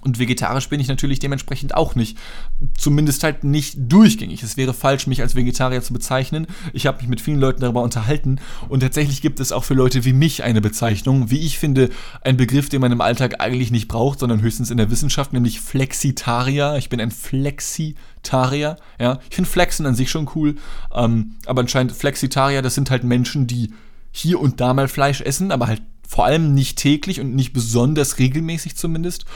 und 0.00 0.18
vegetarisch 0.18 0.68
bin 0.68 0.80
ich 0.80 0.88
natürlich 0.88 1.18
dementsprechend 1.18 1.74
auch 1.74 1.94
nicht. 1.94 2.18
Zumindest 2.76 3.24
halt 3.24 3.44
nicht 3.44 3.76
durchgängig. 3.78 4.42
Es 4.42 4.56
wäre 4.56 4.74
falsch, 4.74 5.06
mich 5.06 5.20
als 5.20 5.34
Vegetarier 5.34 5.82
zu 5.82 5.92
bezeichnen. 5.92 6.46
Ich 6.72 6.86
habe 6.86 6.98
mich 6.98 7.08
mit 7.08 7.20
vielen 7.20 7.38
Leuten 7.38 7.60
darüber 7.60 7.82
unterhalten 7.82 8.40
und 8.68 8.80
tatsächlich 8.80 9.22
gibt 9.22 9.40
es 9.40 9.52
auch 9.52 9.64
für 9.64 9.74
Leute 9.74 10.04
wie 10.04 10.12
mich 10.12 10.42
eine 10.42 10.60
Bezeichnung, 10.60 11.30
wie 11.30 11.40
ich 11.40 11.58
finde, 11.58 11.90
ein 12.22 12.36
Begriff, 12.36 12.68
den 12.68 12.80
man 12.80 12.92
im 12.92 13.00
Alltag 13.00 13.40
eigentlich 13.40 13.70
nicht 13.70 13.88
braucht, 13.88 14.20
sondern 14.20 14.40
höchstens 14.40 14.70
in 14.70 14.76
der 14.76 14.90
Wissenschaft, 14.90 15.32
nämlich 15.32 15.60
Flexitarier. 15.60 16.76
Ich 16.76 16.88
bin 16.88 17.00
ein 17.00 17.10
Flexitarier. 17.10 18.76
Ja, 19.00 19.18
ich 19.28 19.36
finde 19.36 19.50
Flexen 19.50 19.86
an 19.86 19.94
sich 19.94 20.10
schon 20.10 20.30
cool, 20.34 20.56
ähm, 20.94 21.36
aber 21.46 21.60
anscheinend 21.60 21.92
Flexitarier, 21.92 22.62
das 22.62 22.74
sind 22.74 22.90
halt 22.90 23.04
Menschen, 23.04 23.46
die 23.46 23.72
hier 24.10 24.40
und 24.40 24.60
da 24.60 24.74
mal 24.74 24.88
Fleisch 24.88 25.20
essen, 25.20 25.52
aber 25.52 25.66
halt 25.66 25.82
vor 26.08 26.24
allem 26.24 26.54
nicht 26.54 26.78
täglich 26.78 27.20
und 27.20 27.34
nicht 27.34 27.52
besonders 27.52 28.18
regelmäßig 28.18 28.76
zumindest. 28.76 29.26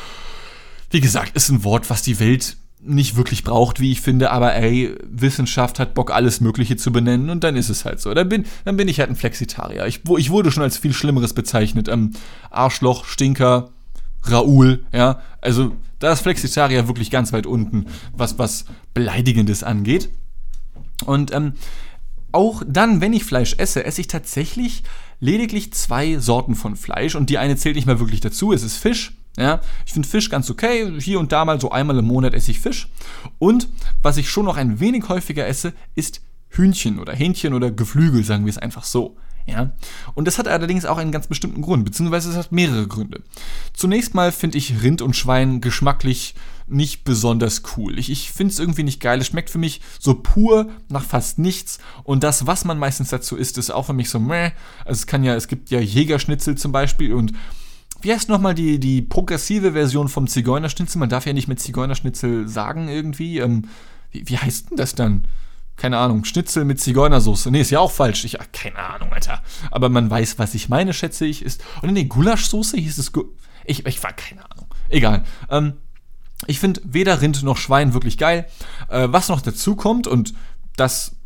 Wie 0.93 1.01
gesagt, 1.01 1.35
ist 1.35 1.49
ein 1.49 1.65
Wort, 1.65 1.91
was 1.91 2.03
die 2.03 2.21
Welt 2.21 2.59
nicht 2.85 3.17
wirklich 3.17 3.45
braucht, 3.45 3.81
wie 3.81 3.93
ich 3.93 4.01
finde, 4.01 4.31
aber 4.31 4.55
ey, 4.55 4.95
Wissenschaft 5.05 5.79
hat 5.79 5.95
Bock, 5.95 6.11
alles 6.11 6.41
Mögliche 6.41 6.77
zu 6.77 6.93
benennen 6.93 7.31
und 7.31 7.45
dann 7.45 7.57
ist 7.57 7.71
es 7.71 7.85
halt 7.85 8.01
so. 8.01 8.13
Dann 8.13 8.29
bin, 8.29 8.45
dann 8.65 8.77
bin 8.77 8.89
ich 8.89 8.99
halt 8.99 9.09
ein 9.09 9.17
Flexitarier. 9.17 9.87
Ich, 9.87 10.01
ich 10.19 10.31
wurde 10.31 10.51
schon 10.51 10.63
als 10.63 10.77
viel 10.77 10.93
Schlimmeres 10.93 11.33
bezeichnet. 11.33 11.89
Ähm, 11.89 12.11
Arschloch, 12.51 13.05
Stinker, 13.05 13.71
Raoul, 14.25 14.85
ja. 14.93 15.23
Also 15.41 15.77
da 15.99 16.13
ist 16.13 16.21
Flexitarier 16.21 16.89
wirklich 16.89 17.11
ganz 17.11 17.33
weit 17.33 17.47
unten, 17.47 17.87
was, 18.13 18.39
was 18.39 18.65
Beleidigendes 18.95 19.63
angeht. 19.63 20.11
Und 21.07 21.33
ähm, 21.33 21.55
auch 22.33 22.63
dann, 22.67 23.01
wenn 23.01 23.13
ich 23.13 23.25
Fleisch 23.25 23.55
esse, 23.59 23.85
esse 23.85 24.01
ich 24.01 24.09
tatsächlich 24.09 24.83
lediglich 25.21 25.73
zwei 25.73 26.19
Sorten 26.19 26.57
von 26.57 26.75
Fleisch 26.75 27.15
und 27.15 27.31
die 27.31 27.39
eine 27.39 27.57
zählt 27.57 27.77
nicht 27.77 27.87
mehr 27.87 28.01
wirklich 28.01 28.21
dazu. 28.21 28.53
Es 28.53 28.65
ist 28.65 28.77
Fisch 28.77 29.13
ja, 29.37 29.61
ich 29.87 29.93
finde 29.93 30.09
Fisch 30.09 30.29
ganz 30.29 30.51
okay. 30.51 31.01
Hier 31.01 31.19
und 31.19 31.33
da 31.33 31.45
mal 31.45 31.61
so 31.61 31.71
einmal 31.71 31.99
im 31.99 32.05
Monat 32.05 32.35
esse 32.35 32.51
ich 32.51 32.61
Fisch. 32.61 32.89
Und 33.39 33.69
was 34.03 34.17
ich 34.17 34.31
schon 34.31 34.45
noch 34.45 34.57
ein 34.57 34.81
wenig 34.81 35.09
häufiger 35.09 35.47
esse, 35.47 35.73
ist 35.95 36.21
Hühnchen 36.51 36.99
oder 36.99 37.15
Hähnchen 37.15 37.55
oder 37.55 37.71
Geflügel, 37.71 38.25
sagen 38.25 38.45
wir 38.45 38.51
es 38.51 38.59
einfach 38.59 38.85
so. 38.85 39.17
Ja, 39.45 39.73
und 40.15 40.29
das 40.29 40.39
hat 40.39 40.47
allerdings 40.47 40.85
auch 40.85 40.99
einen 40.99 41.11
ganz 41.11 41.27
bestimmten 41.27 41.63
Grund, 41.63 41.85
beziehungsweise 41.85 42.31
es 42.31 42.37
hat 42.37 42.53
mehrere 42.53 42.87
Gründe. 42.87 43.23
Zunächst 43.73 44.15
mal 44.15 44.31
finde 44.31 44.57
ich 44.57 44.83
Rind 44.85 45.03
und 45.03 45.17
Schwein 45.17 45.61
geschmacklich 45.61 46.37
nicht 46.69 47.03
besonders 47.03 47.63
cool. 47.77 47.99
Ich, 47.99 48.09
ich 48.09 48.31
finde 48.31 48.53
es 48.53 48.61
irgendwie 48.61 48.85
nicht 48.85 49.01
geil. 49.01 49.21
Es 49.21 49.27
schmeckt 49.27 49.51
für 49.51 49.59
mich 49.59 49.81
so 49.99 50.15
pur 50.15 50.71
nach 50.89 51.05
fast 51.05 51.41
nichts. 51.41 51.81
Und 52.05 52.23
das, 52.23 52.47
was 52.47 52.65
man 52.65 52.79
meistens 52.79 53.11
dazu 53.11 53.37
isst, 53.37 53.59
ist 53.59 53.71
auch 53.71 53.87
für 53.87 53.93
mich 53.93 54.11
so 54.11 54.21
meh. 54.21 54.53
Also 54.85 55.01
es 55.01 55.07
kann 55.07 55.25
ja, 55.25 55.35
es 55.35 55.49
gibt 55.49 55.71
ja 55.71 55.81
Jägerschnitzel 55.81 56.57
zum 56.57 56.71
Beispiel 56.71 57.13
und 57.13 57.33
wie 58.03 58.13
heißt 58.13 58.29
nochmal 58.29 58.55
die, 58.55 58.79
die 58.79 59.03
progressive 59.03 59.73
Version 59.73 60.09
vom 60.09 60.27
Zigeunerschnitzel? 60.27 60.99
Man 60.99 61.09
darf 61.09 61.27
ja 61.27 61.33
nicht 61.33 61.49
mit 61.49 61.61
Zigeunerschnitzel 61.61 62.49
sagen 62.49 62.89
irgendwie. 62.89 63.39
Ähm, 63.39 63.69
wie, 64.11 64.29
wie 64.29 64.39
heißt 64.39 64.71
denn 64.71 64.77
das 64.77 64.95
dann? 64.95 65.25
Keine 65.77 65.99
Ahnung, 65.99 66.25
Schnitzel 66.25 66.65
mit 66.65 66.81
Zigeunersoße. 66.81 67.51
Nee, 67.51 67.63
ist 67.63 67.71
ja 67.71 67.81
auch 67.81 67.91
falsch. 67.91 68.25
Ich, 68.25 68.39
keine 68.53 68.79
Ahnung, 68.79 69.13
Alter. 69.13 69.43
Aber 69.71 69.89
man 69.89 70.11
weiß, 70.11 70.39
was 70.39 70.55
ich 70.55 70.69
meine, 70.69 70.93
schätze 70.93 71.25
ich, 71.25 71.43
ist. 71.43 71.65
Und 71.81 71.93
nee, 71.93 72.05
Gulaschsoße 72.05 72.77
hieß 72.77 72.99
es. 72.99 73.13
Gu 73.13 73.25
ich, 73.65 73.87
ich 73.87 74.03
war 74.03 74.13
keine 74.13 74.49
Ahnung. 74.51 74.67
Egal. 74.89 75.25
Ähm, 75.49 75.75
ich 76.47 76.59
finde 76.59 76.81
weder 76.85 77.21
Rind 77.21 77.43
noch 77.43 77.57
Schwein 77.57 77.95
wirklich 77.95 78.19
geil. 78.19 78.47
Äh, 78.89 79.09
was 79.11 79.29
noch 79.29 79.41
dazu 79.41 79.77
kommt, 79.77 80.07
und 80.07 80.35
das 80.77 81.17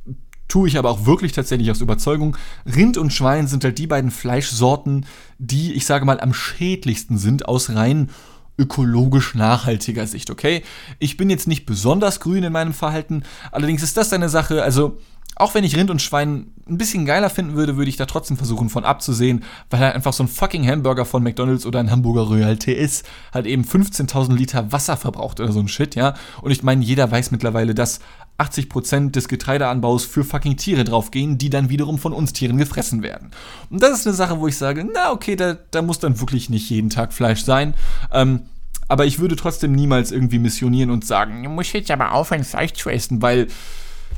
tue 0.49 0.69
ich 0.69 0.79
aber 0.79 0.91
auch 0.91 1.07
wirklich 1.07 1.33
tatsächlich 1.33 1.71
aus 1.71 1.81
Überzeugung. 1.81 2.37
Rind 2.65 2.99
und 2.99 3.13
Schwein 3.13 3.47
sind 3.47 3.65
halt 3.65 3.79
die 3.79 3.87
beiden 3.87 4.11
Fleischsorten, 4.11 5.07
die, 5.39 5.75
ich 5.75 5.87
sage 5.87 6.05
mal, 6.05 6.21
am 6.21 6.35
schädlichsten 6.35 7.19
sind 7.19 7.49
aus 7.49 7.71
rein 7.71 8.11
ökologisch 8.59 9.35
nachhaltiger 9.35 10.07
Sicht, 10.07 10.31
okay? 10.31 10.63
Ich 10.99 11.17
bin 11.17 11.29
jetzt 11.29 11.47
nicht 11.47 11.67
besonders 11.67 12.21
grün 12.21 12.45
in 12.45 12.53
meinem 12.53 12.73
Verhalten, 12.73 13.23
allerdings 13.53 13.83
ist 13.83 13.97
das 13.97 14.13
eine 14.13 14.29
Sache, 14.29 14.63
also 14.63 14.99
auch 15.39 15.55
wenn 15.55 15.65
ich 15.65 15.77
Rind 15.77 15.91
und 15.91 16.01
Schwein 16.01 16.47
ein 16.67 16.79
bisschen 16.79 17.05
geiler 17.05 17.29
finden 17.29 17.55
würde, 17.55 17.77
würde 17.77 17.91
ich 17.91 17.99
da 17.99 18.07
trotzdem 18.07 18.39
versuchen 18.39 18.71
von 18.71 18.85
abzusehen, 18.85 19.45
weil 19.69 19.81
halt 19.81 19.95
einfach 19.95 20.15
so 20.15 20.25
ein 20.25 20.29
fucking 20.29 20.67
Hamburger 20.67 21.05
von 21.05 21.23
McDonalds 21.23 21.67
oder 21.67 21.79
ein 21.79 21.91
Hamburger 21.91 22.23
Royal 22.23 22.57
TS 22.57 23.03
halt 23.35 23.45
eben 23.45 23.63
15.000 23.63 24.35
Liter 24.35 24.73
Wasser 24.73 24.97
verbraucht 24.97 25.39
oder 25.39 25.53
so 25.53 25.61
ein 25.61 25.69
Shit, 25.69 25.95
ja? 25.95 26.15
Und 26.41 26.53
ich 26.53 26.63
meine, 26.63 26.83
jeder 26.83 27.11
weiß 27.11 27.33
mittlerweile, 27.33 27.75
dass 27.75 28.01
80% 28.39 29.13
des 29.13 29.29
Getreideanbaus 29.29 30.05
für 30.05 30.25
fucking 30.25 30.57
Tiere 30.57 30.85
draufgehen, 30.85 31.39
die 31.39 31.51
dann 31.51 31.71
wiederum 31.71 31.99
von 31.99 32.13
uns 32.13 32.33
Tieren 32.33 32.59
gefressen 32.59 33.03
werden. 33.03 33.31
Und 33.71 33.83
das 33.83 34.01
ist 34.01 34.07
eine 34.07 34.15
Sache, 34.15 34.39
wo 34.41 34.47
ich 34.47 34.57
sage, 34.57 34.87
na 34.93 35.13
okay, 35.13 35.37
da, 35.37 35.57
da 35.71 35.83
muss 35.83 35.99
dann 35.99 36.21
wirklich 36.21 36.51
nicht 36.51 36.69
jeden 36.69 36.91
Tag 36.91 37.13
Fleisch 37.13 37.43
sein. 37.45 37.75
Ähm, 38.13 38.43
aber 38.89 39.07
ich 39.07 39.19
würde 39.19 39.37
trotzdem 39.37 39.73
niemals 39.73 40.13
irgendwie 40.13 40.39
missionieren 40.39 40.91
und 40.91 41.05
sagen, 41.05 41.43
du 41.43 41.49
musst 41.49 41.73
jetzt 41.73 41.91
aber 41.91 42.13
aufhören, 42.13 42.45
Fleisch 42.45 42.75
zu 42.75 42.89
essen, 42.89 43.23
weil 43.23 43.49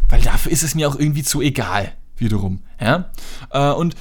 weil 0.09 0.21
dafür 0.21 0.53
ist 0.53 0.63
es 0.63 0.75
mir 0.75 0.89
auch 0.89 0.99
irgendwie 0.99 1.23
zu 1.23 1.41
egal, 1.41 1.93
wiederum. 2.17 2.61
Ja? 2.81 3.11
Äh, 3.51 3.73
und 3.73 3.95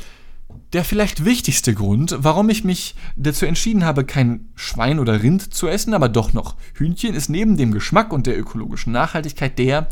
der 0.78 0.86
vielleicht 0.86 1.26
wichtigste 1.26 1.74
Grund, 1.74 2.18
warum 2.20 2.50
ich 2.50 2.64
mich 2.64 2.94
dazu 3.16 3.48
entschieden 3.48 3.84
habe, 3.84 4.06
kein 4.06 4.50
Schwein 4.54 5.00
oder 5.00 5.24
Rind 5.24 5.52
zu 5.52 5.68
essen, 5.68 5.96
aber 5.96 6.08
doch 6.08 6.34
noch 6.34 6.56
Hühnchen, 6.76 7.16
ist 7.16 7.30
neben 7.30 7.58
dem 7.58 7.72
Geschmack 7.72 8.14
und 8.14 8.28
der 8.28 8.38
ökologischen 8.38 8.94
Nachhaltigkeit 8.94 9.58
der, 9.58 9.88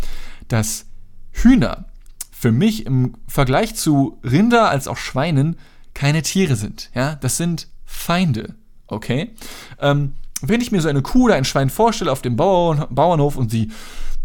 dass 0.47 0.85
Hühner 1.31 1.85
für 2.31 2.51
mich 2.51 2.85
im 2.85 3.15
Vergleich 3.27 3.73
zu 3.73 4.19
Rinder 4.23 4.69
als 4.69 4.87
auch 4.87 4.97
Schweinen 4.97 5.55
keine 5.95 6.21
Tiere 6.21 6.55
sind. 6.55 6.91
Ja, 6.93 7.15
das 7.15 7.37
sind 7.37 7.67
Feinde. 7.83 8.53
Okay? 8.85 9.31
Ähm, 9.79 10.13
wenn 10.41 10.61
ich 10.61 10.71
mir 10.71 10.81
so 10.81 10.89
eine 10.89 11.01
Kuh 11.01 11.25
oder 11.25 11.35
ein 11.35 11.45
Schwein 11.45 11.69
vorstelle 11.69 12.11
auf 12.11 12.21
dem 12.21 12.35
Bauern, 12.35 12.85
Bauernhof 12.89 13.37
und 13.37 13.51
sie 13.51 13.71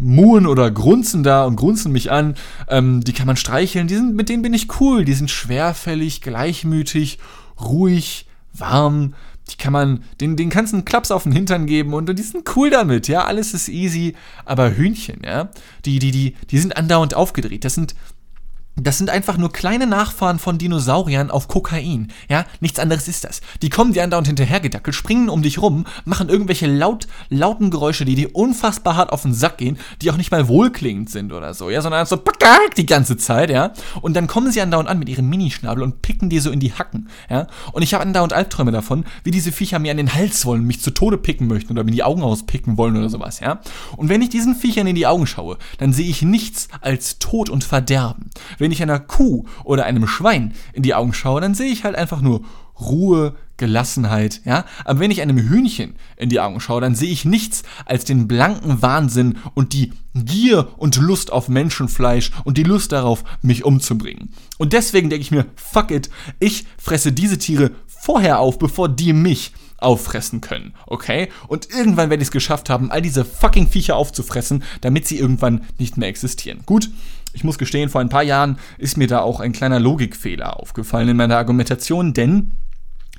muhen 0.00 0.46
oder 0.46 0.70
grunzen 0.70 1.22
da 1.22 1.44
und 1.44 1.56
grunzen 1.56 1.92
mich 1.92 2.10
an. 2.10 2.34
Ähm, 2.68 3.04
die 3.04 3.12
kann 3.12 3.26
man 3.26 3.36
streicheln. 3.36 3.86
Die 3.86 3.94
sind, 3.94 4.16
mit 4.16 4.28
denen 4.28 4.42
bin 4.42 4.54
ich 4.54 4.80
cool. 4.80 5.04
Die 5.04 5.12
sind 5.12 5.30
schwerfällig, 5.30 6.22
gleichmütig, 6.22 7.18
ruhig, 7.60 8.26
warm. 8.52 9.14
die 9.50 9.56
kann 9.56 9.72
man, 9.72 10.02
den, 10.20 10.36
den 10.36 10.48
kannst 10.48 10.72
du 10.72 10.78
einen 10.78 10.84
Klaps 10.84 11.10
auf 11.10 11.24
den 11.24 11.32
Hintern 11.32 11.66
geben 11.66 11.92
und, 11.92 12.06
die 12.06 12.22
sind 12.22 12.48
cool 12.56 12.70
damit, 12.70 13.08
ja, 13.08 13.24
alles 13.24 13.52
ist 13.52 13.68
easy. 13.68 14.14
Aber 14.44 14.74
Hühnchen, 14.74 15.20
ja, 15.24 15.50
die, 15.84 15.98
die, 15.98 16.10
die, 16.10 16.34
die 16.50 16.58
sind 16.58 16.76
andauernd 16.76 17.14
aufgedreht. 17.14 17.64
Das 17.64 17.74
sind, 17.74 17.94
das 18.82 18.98
sind 18.98 19.10
einfach 19.10 19.36
nur 19.36 19.52
kleine 19.52 19.86
Nachfahren 19.86 20.38
von 20.38 20.58
Dinosauriern 20.58 21.30
auf 21.30 21.48
Kokain. 21.48 22.08
Ja, 22.28 22.44
nichts 22.60 22.78
anderes 22.78 23.08
ist 23.08 23.24
das. 23.24 23.40
Die 23.62 23.70
kommen 23.70 23.92
dir 23.92 24.04
andauernd 24.04 24.26
hinterhergedackelt, 24.26 24.94
springen 24.94 25.28
um 25.28 25.42
dich 25.42 25.60
rum, 25.60 25.86
machen 26.04 26.28
irgendwelche 26.28 26.66
laut, 26.66 27.06
lauten 27.28 27.70
Geräusche, 27.70 28.04
die 28.04 28.14
dir 28.14 28.34
unfassbar 28.34 28.96
hart 28.96 29.12
auf 29.12 29.22
den 29.22 29.34
Sack 29.34 29.58
gehen, 29.58 29.78
die 30.02 30.10
auch 30.10 30.16
nicht 30.16 30.30
mal 30.30 30.48
wohlklingend 30.48 31.10
sind 31.10 31.32
oder 31.32 31.54
so, 31.54 31.70
ja, 31.70 31.82
sondern 31.82 32.06
so 32.06 32.16
die 32.76 32.86
ganze 32.86 33.16
Zeit, 33.16 33.50
ja. 33.50 33.72
Und 34.00 34.14
dann 34.14 34.26
kommen 34.26 34.50
sie 34.50 34.60
andauernd 34.60 34.88
an 34.88 34.98
mit 34.98 35.08
ihrem 35.08 35.28
Minischnabel 35.28 35.82
und 35.82 36.02
picken 36.02 36.30
dir 36.30 36.40
so 36.40 36.50
in 36.50 36.60
die 36.60 36.72
Hacken, 36.72 37.08
ja. 37.28 37.46
Und 37.72 37.82
ich 37.82 37.94
habe 37.94 38.02
andauernd 38.02 38.32
Albträume 38.32 38.72
davon, 38.72 39.04
wie 39.24 39.30
diese 39.30 39.52
Viecher 39.52 39.78
mir 39.78 39.90
an 39.90 39.96
den 39.96 40.14
Hals 40.14 40.44
wollen, 40.46 40.64
mich 40.64 40.80
zu 40.80 40.90
Tode 40.90 41.18
picken 41.18 41.46
möchten 41.46 41.72
oder 41.72 41.84
mir 41.84 41.90
die 41.90 42.02
Augen 42.02 42.22
auspicken 42.22 42.76
wollen 42.76 42.96
oder 42.96 43.08
sowas, 43.08 43.40
ja. 43.40 43.60
Und 43.96 44.08
wenn 44.08 44.22
ich 44.22 44.30
diesen 44.30 44.54
Viechern 44.54 44.86
in 44.86 44.94
die 44.94 45.06
Augen 45.06 45.26
schaue, 45.26 45.58
dann 45.78 45.92
sehe 45.92 46.08
ich 46.08 46.22
nichts 46.22 46.68
als 46.80 47.18
Tod 47.18 47.50
und 47.50 47.64
Verderben. 47.64 48.30
Wenn 48.58 48.69
ich 48.72 48.82
einer 48.82 49.00
Kuh 49.00 49.44
oder 49.64 49.84
einem 49.84 50.06
Schwein 50.06 50.54
in 50.72 50.82
die 50.82 50.94
Augen 50.94 51.12
schaue, 51.12 51.40
dann 51.40 51.54
sehe 51.54 51.70
ich 51.70 51.84
halt 51.84 51.96
einfach 51.96 52.20
nur 52.20 52.42
Ruhe, 52.80 53.34
Gelassenheit, 53.56 54.40
ja. 54.44 54.64
Aber 54.86 55.00
wenn 55.00 55.10
ich 55.10 55.20
einem 55.20 55.36
Hühnchen 55.36 55.94
in 56.16 56.30
die 56.30 56.40
Augen 56.40 56.60
schaue, 56.60 56.80
dann 56.80 56.94
sehe 56.94 57.10
ich 57.10 57.26
nichts 57.26 57.62
als 57.84 58.04
den 58.04 58.26
blanken 58.26 58.80
Wahnsinn 58.80 59.36
und 59.54 59.74
die 59.74 59.92
Gier 60.14 60.68
und 60.78 60.96
Lust 60.96 61.30
auf 61.30 61.48
Menschenfleisch 61.48 62.32
und 62.44 62.56
die 62.56 62.62
Lust 62.62 62.92
darauf, 62.92 63.22
mich 63.42 63.64
umzubringen. 63.64 64.32
Und 64.58 64.72
deswegen 64.72 65.10
denke 65.10 65.22
ich 65.22 65.30
mir, 65.30 65.46
fuck 65.56 65.90
it, 65.90 66.10
ich 66.38 66.64
fresse 66.78 67.12
diese 67.12 67.36
Tiere 67.36 67.72
vorher 67.86 68.38
auf, 68.38 68.58
bevor 68.58 68.88
die 68.88 69.12
mich 69.12 69.52
auffressen 69.76 70.40
können, 70.40 70.74
okay? 70.86 71.28
Und 71.48 71.70
irgendwann 71.70 72.10
werde 72.10 72.22
ich 72.22 72.28
es 72.28 72.32
geschafft 72.32 72.70
haben, 72.70 72.90
all 72.90 73.02
diese 73.02 73.24
fucking 73.24 73.68
Viecher 73.68 73.96
aufzufressen, 73.96 74.62
damit 74.80 75.06
sie 75.06 75.18
irgendwann 75.18 75.62
nicht 75.78 75.96
mehr 75.96 76.08
existieren. 76.08 76.60
Gut, 76.66 76.90
ich 77.32 77.44
muss 77.44 77.58
gestehen, 77.58 77.88
vor 77.88 78.00
ein 78.00 78.08
paar 78.08 78.22
Jahren 78.22 78.58
ist 78.78 78.96
mir 78.96 79.06
da 79.06 79.20
auch 79.20 79.40
ein 79.40 79.52
kleiner 79.52 79.80
Logikfehler 79.80 80.58
aufgefallen 80.58 81.08
in 81.08 81.16
meiner 81.16 81.36
Argumentation, 81.36 82.12
denn 82.12 82.52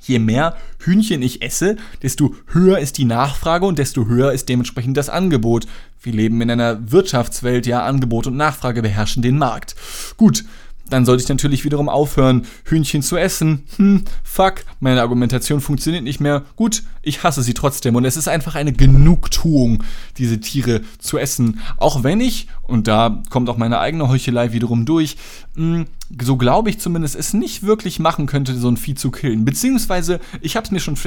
je 0.02 0.19
mehr 0.19 0.56
Hühnchen 0.80 1.21
ich 1.21 1.41
esse, 1.41 1.78
desto 2.02 2.34
höher 2.47 2.80
ist 2.80 2.97
die 2.97 3.06
Nachfrage 3.06 3.65
und 3.65 3.80
desto 3.80 4.08
höher 4.08 4.32
ist 4.32 4.50
dementsprechend 4.50 4.97
das 4.97 5.10
Angebot. 5.10 5.67
Wir 6.02 6.13
leben 6.13 6.41
in 6.41 6.50
einer 6.50 6.91
Wirtschaftswelt, 6.91 7.67
ja, 7.67 7.86
Angebot 7.86 8.28
und 8.28 8.36
Nachfrage 8.36 8.82
beherrschen 8.82 9.21
den 9.21 9.38
Markt. 9.38 9.76
Gut, 10.17 10.43
dann 10.91 11.06
sollte 11.06 11.23
ich 11.23 11.30
natürlich 11.30 11.63
wiederum 11.63 11.89
aufhören, 11.89 12.45
Hühnchen 12.65 13.01
zu 13.01 13.17
essen. 13.17 13.63
Hm, 13.77 14.04
fuck, 14.23 14.65
meine 14.80 15.01
Argumentation 15.01 15.62
funktioniert 15.62 16.04
nicht 16.04 16.19
mehr. 16.19 16.43
Gut, 16.56 16.84
ich 17.01 17.23
hasse 17.23 17.41
sie 17.41 17.54
trotzdem 17.54 17.95
und 17.95 18.06
es 18.06 18.17
ist 18.17 18.27
einfach 18.27 18.56
eine 18.56 18.73
Genugtuung, 18.73 19.84
diese 20.17 20.39
Tiere 20.39 20.82
zu 20.99 21.17
essen. 21.17 21.60
Auch 21.77 22.04
wenn 22.04 22.19
ich, 22.19 22.47
und 22.63 22.88
da 22.88 23.23
kommt 23.30 23.49
auch 23.49 23.58
meine 23.58 23.80
eigene 23.80 24.10
Heuchelei 24.10 24.51
wiederum 24.51 24.86
durch, 24.86 25.17
mh, 25.56 25.77
hm, 25.77 25.86
so 26.21 26.36
glaube 26.36 26.69
ich 26.69 26.80
zumindest, 26.80 27.15
es 27.15 27.34
nicht 27.34 27.63
wirklich 27.63 27.99
machen 27.99 28.25
könnte, 28.25 28.54
so 28.56 28.69
ein 28.69 28.75
Vieh 28.75 28.95
zu 28.95 29.12
killen. 29.12 29.45
Beziehungsweise, 29.45 30.19
ich 30.41 30.58
habe 30.58 30.65
es 30.65 30.71
mir 30.71 30.82
schon 30.82 30.97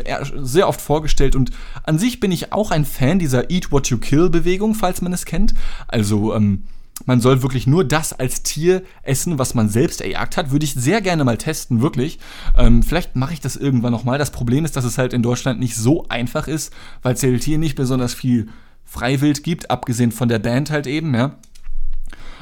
sehr 0.43 0.67
oft 0.67 0.81
vorgestellt 0.81 1.37
und 1.37 1.51
an 1.83 1.99
sich 1.99 2.21
bin 2.21 2.33
ich 2.33 2.53
auch 2.53 2.71
ein 2.71 2.87
Fan 2.87 3.19
dieser 3.19 3.51
Eat 3.51 3.71
What 3.71 3.89
You 3.89 3.99
Kill 3.99 4.31
Bewegung, 4.31 4.75
falls 4.75 5.03
man 5.03 5.13
es 5.13 5.27
kennt. 5.27 5.53
Also, 5.89 6.35
ähm, 6.35 6.63
man 7.07 7.21
soll 7.21 7.43
wirklich 7.43 7.67
nur 7.67 7.85
das 7.85 8.13
als 8.13 8.43
Tier 8.43 8.83
essen, 9.03 9.39
was 9.39 9.55
man 9.55 9.69
selbst 9.69 10.01
erjagt 10.01 10.37
hat. 10.37 10.53
Würde 10.53 10.65
ich 10.65 10.75
sehr 10.75 11.01
gerne 11.01 11.25
mal 11.25 11.37
testen, 11.37 11.83
wirklich. 11.83 12.19
Ähm, 12.57 12.83
vielleicht 12.83 13.17
mache 13.17 13.35
ich 13.35 13.41
das 13.41 13.57
irgendwann 13.57 13.93
nochmal. 13.93 14.19
Das 14.19 14.31
Problem 14.31 14.65
ist, 14.65 14.77
dass 14.77 14.85
es 14.85 14.97
halt 14.97 15.13
in 15.13 15.23
Deutschland 15.23 15.61
nicht 15.61 15.77
so 15.77 16.07
einfach 16.09 16.47
ist, 16.47 16.73
weil 17.03 17.15
es 17.15 17.21
hier 17.21 17.59
nicht 17.59 17.75
besonders 17.75 18.15
viel 18.15 18.49
Freiwild 18.85 19.43
gibt, 19.43 19.71
abgesehen 19.71 20.13
von 20.13 20.29
der 20.29 20.39
Band 20.39 20.71
halt 20.71 20.87
eben, 20.87 21.15
ja. 21.15 21.37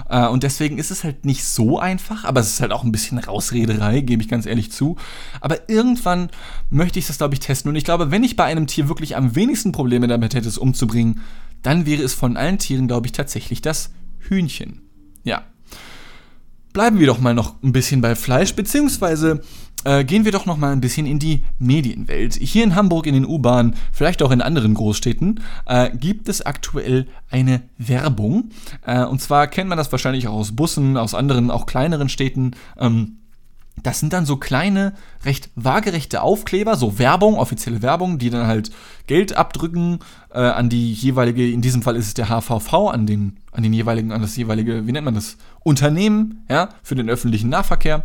Äh, 0.09 0.29
und 0.29 0.43
deswegen 0.43 0.79
ist 0.79 0.91
es 0.91 1.03
halt 1.03 1.25
nicht 1.25 1.45
so 1.45 1.79
einfach, 1.79 2.25
aber 2.25 2.41
es 2.41 2.49
ist 2.49 2.61
halt 2.61 2.73
auch 2.73 2.85
ein 2.85 2.93
bisschen 2.93 3.19
Rausrederei, 3.19 4.01
gebe 4.01 4.23
ich 4.23 4.29
ganz 4.29 4.45
ehrlich 4.45 4.71
zu. 4.71 4.97
Aber 5.41 5.71
irgendwann 5.71 6.29
möchte 6.69 6.99
ich 6.99 7.07
das, 7.07 7.19
glaube 7.19 7.35
ich, 7.35 7.41
testen. 7.41 7.71
Und 7.71 7.77
ich 7.77 7.85
glaube, 7.85 8.11
wenn 8.11 8.25
ich 8.25 8.37
bei 8.37 8.45
einem 8.45 8.67
Tier 8.67 8.89
wirklich 8.89 9.17
am 9.17 9.35
wenigsten 9.35 9.73
Probleme 9.73 10.09
damit 10.09 10.35
hätte, 10.35 10.49
es 10.49 10.59
umzubringen, 10.59 11.21
dann 11.63 11.87
wäre 11.87 12.03
es 12.03 12.13
von 12.13 12.37
allen 12.37 12.59
Tieren, 12.59 12.89
glaube 12.89 13.07
ich, 13.07 13.13
tatsächlich 13.13 13.63
das 13.63 13.91
Hühnchen. 14.29 14.83
Ja. 15.25 15.43
Bleiben 16.73 16.99
wir 16.99 17.07
doch 17.07 17.21
mal 17.21 17.35
noch 17.35 17.63
ein 17.63 17.73
bisschen 17.73 18.01
bei 18.01 18.15
Fleisch, 18.15 18.55
beziehungsweise 18.55 19.43
äh, 19.85 20.05
gehen 20.05 20.25
wir 20.25 20.33
doch 20.33 20.47
noch 20.47 20.57
mal 20.57 20.73
ein 20.73 20.81
bisschen 20.81 21.07
in 21.07 21.19
die 21.19 21.43
Medienwelt. 21.59 22.35
Hier 22.35 22.65
in 22.65 22.75
Hamburg 22.75 23.07
in 23.07 23.15
den 23.15 23.27
U-Bahnen, 23.27 23.75
vielleicht 23.93 24.23
auch 24.23 24.31
in 24.31 24.41
anderen 24.41 24.75
Großstädten, 24.75 25.41
äh, 25.67 25.91
gibt 25.91 26.29
es 26.29 26.45
aktuell 26.45 27.07
eine 27.31 27.63
Werbung. 27.79 28.51
Äh, 28.87 29.05
und 29.05 29.21
zwar 29.21 29.49
kennt 29.49 29.69
man 29.69 29.79
das 29.79 29.93
wahrscheinlich 29.93 30.29
auch 30.29 30.35
aus 30.35 30.55
Bussen, 30.55 30.97
aus 30.97 31.15
anderen, 31.15 31.51
auch 31.51 31.67
kleineren 31.67 32.09
Städten. 32.09 32.53
Ähm, 32.79 33.19
das 33.77 34.01
sind 34.01 34.13
dann 34.13 34.27
so 34.27 34.37
kleine, 34.37 34.93
recht 35.25 35.51
waagerechte 35.55 36.23
Aufkleber, 36.23 36.77
so 36.77 36.99
Werbung, 36.99 37.39
offizielle 37.39 37.83
Werbung, 37.83 38.19
die 38.19 38.31
dann 38.31 38.47
halt 38.47 38.71
Geld 39.07 39.37
abdrücken 39.37 40.01
äh, 40.33 40.41
an 40.41 40.69
die 40.69 40.93
jeweilige, 40.93 41.51
in 41.51 41.63
diesem 41.63 41.83
Fall 41.83 41.97
ist 41.97 42.09
es 42.09 42.15
der 42.15 42.29
HVV, 42.29 42.91
an 42.91 43.07
den, 43.07 43.39
an 43.51 43.63
den 43.63 43.73
jeweiligen, 43.73 44.13
an 44.13 44.21
das 44.21 44.37
jeweilige, 44.37 44.87
wie 44.87 44.93
nennt 44.93 45.07
man 45.07 45.15
das, 45.15 45.37
Unternehmen, 45.65 46.45
ja, 46.51 46.71
für 46.83 46.97
den 46.97 47.09
öffentlichen 47.09 47.49
Nahverkehr. 47.49 48.05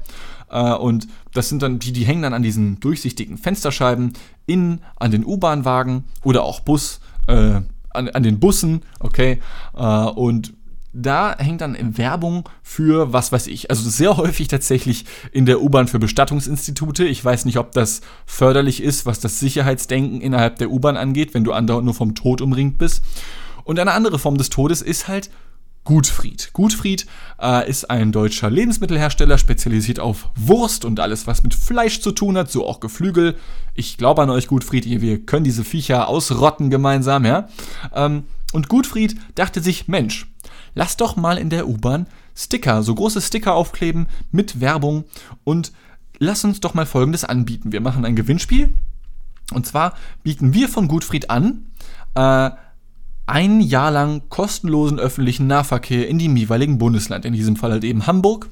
Äh, 0.49 0.73
und 0.73 1.07
das 1.33 1.49
sind 1.49 1.61
dann 1.61 1.79
die, 1.79 1.91
die 1.91 2.05
hängen 2.05 2.21
dann 2.21 2.33
an 2.33 2.43
diesen 2.43 2.79
durchsichtigen 2.79 3.37
Fensterscheiben 3.37 4.13
in, 4.45 4.79
an 4.95 5.11
den 5.11 5.25
U-Bahn-Wagen 5.25 6.05
oder 6.23 6.43
auch 6.43 6.61
Bus, 6.61 7.01
äh, 7.27 7.61
an, 7.89 8.09
an 8.09 8.23
den 8.23 8.39
Bussen, 8.39 8.83
okay, 8.99 9.41
äh, 9.75 9.83
und 9.83 10.53
da 10.97 11.35
hängt 11.37 11.61
dann 11.61 11.97
Werbung 11.97 12.49
für 12.63 13.13
was 13.13 13.31
weiß 13.31 13.47
ich. 13.47 13.69
Also 13.69 13.89
sehr 13.89 14.17
häufig 14.17 14.47
tatsächlich 14.47 15.05
in 15.31 15.45
der 15.45 15.61
U-Bahn 15.61 15.87
für 15.87 15.99
Bestattungsinstitute. 15.99 17.05
Ich 17.05 17.23
weiß 17.23 17.45
nicht, 17.45 17.57
ob 17.57 17.71
das 17.71 18.01
förderlich 18.25 18.81
ist, 18.81 19.05
was 19.05 19.19
das 19.19 19.39
Sicherheitsdenken 19.39 20.21
innerhalb 20.21 20.57
der 20.57 20.71
U-Bahn 20.71 20.97
angeht, 20.97 21.33
wenn 21.33 21.43
du 21.43 21.53
andauernd 21.53 21.85
nur 21.85 21.93
vom 21.93 22.15
Tod 22.15 22.41
umringt 22.41 22.77
bist. 22.77 23.03
Und 23.63 23.79
eine 23.79 23.91
andere 23.91 24.17
Form 24.17 24.37
des 24.37 24.49
Todes 24.49 24.81
ist 24.81 25.07
halt 25.07 25.29
Gutfried. 25.83 26.49
Gutfried 26.51 27.05
äh, 27.41 27.69
ist 27.69 27.89
ein 27.89 28.11
deutscher 28.11 28.49
Lebensmittelhersteller, 28.49 29.37
spezialisiert 29.37 30.01
auf 30.01 30.27
Wurst 30.35 30.83
und 30.83 30.99
alles, 30.99 31.27
was 31.27 31.43
mit 31.43 31.53
Fleisch 31.53 32.01
zu 32.01 32.11
tun 32.11 32.37
hat, 32.37 32.51
so 32.51 32.67
auch 32.67 32.81
Geflügel. 32.81 33.37
Ich 33.73 33.97
glaube 33.97 34.21
an 34.21 34.29
euch, 34.29 34.47
Gutfried, 34.47 34.85
wir 34.85 35.25
können 35.25 35.45
diese 35.45 35.63
Viecher 35.63 36.09
ausrotten 36.09 36.69
gemeinsam, 36.69 37.23
ja. 37.23 37.47
Ähm, 37.93 38.23
und 38.51 38.67
Gutfried 38.67 39.15
dachte 39.35 39.61
sich, 39.61 39.87
Mensch, 39.87 40.27
lass 40.77 40.95
doch 40.95 41.15
mal 41.15 41.39
in 41.39 41.49
der 41.49 41.67
U-Bahn 41.67 42.05
Sticker, 42.35 42.83
so 42.83 42.93
große 42.93 43.19
Sticker 43.19 43.55
aufkleben 43.55 44.05
mit 44.31 44.61
Werbung 44.61 45.05
und 45.43 45.73
lass 46.19 46.43
uns 46.43 46.59
doch 46.59 46.75
mal 46.75 46.85
Folgendes 46.85 47.23
anbieten. 47.23 47.71
Wir 47.71 47.81
machen 47.81 48.05
ein 48.05 48.15
Gewinnspiel 48.15 48.71
und 49.53 49.65
zwar 49.65 49.95
bieten 50.21 50.53
wir 50.53 50.69
von 50.69 50.87
Gutfried 50.87 51.31
an, 51.31 51.65
äh, 52.13 52.51
ein 53.25 53.59
Jahr 53.59 53.89
lang 53.89 54.29
kostenlosen 54.29 54.99
öffentlichen 54.99 55.47
Nahverkehr 55.47 56.07
in 56.07 56.19
dem 56.19 56.37
jeweiligen 56.37 56.77
Bundesland, 56.77 57.25
in 57.25 57.33
diesem 57.33 57.55
Fall 57.55 57.71
halt 57.71 57.83
eben 57.83 58.05
Hamburg. 58.05 58.47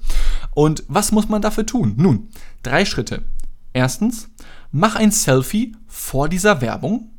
Und 0.56 0.84
was 0.88 1.12
muss 1.12 1.30
man 1.30 1.44
dafür 1.44 1.66
tun? 1.66 1.94
Nun, 1.96 2.30
drei 2.64 2.86
Schritte. 2.86 3.22
Erstens, 3.72 4.30
mach 4.72 4.96
ein 4.96 5.12
Selfie 5.12 5.78
vor 5.88 6.28
dieser 6.28 6.60
Werbung. 6.60 7.12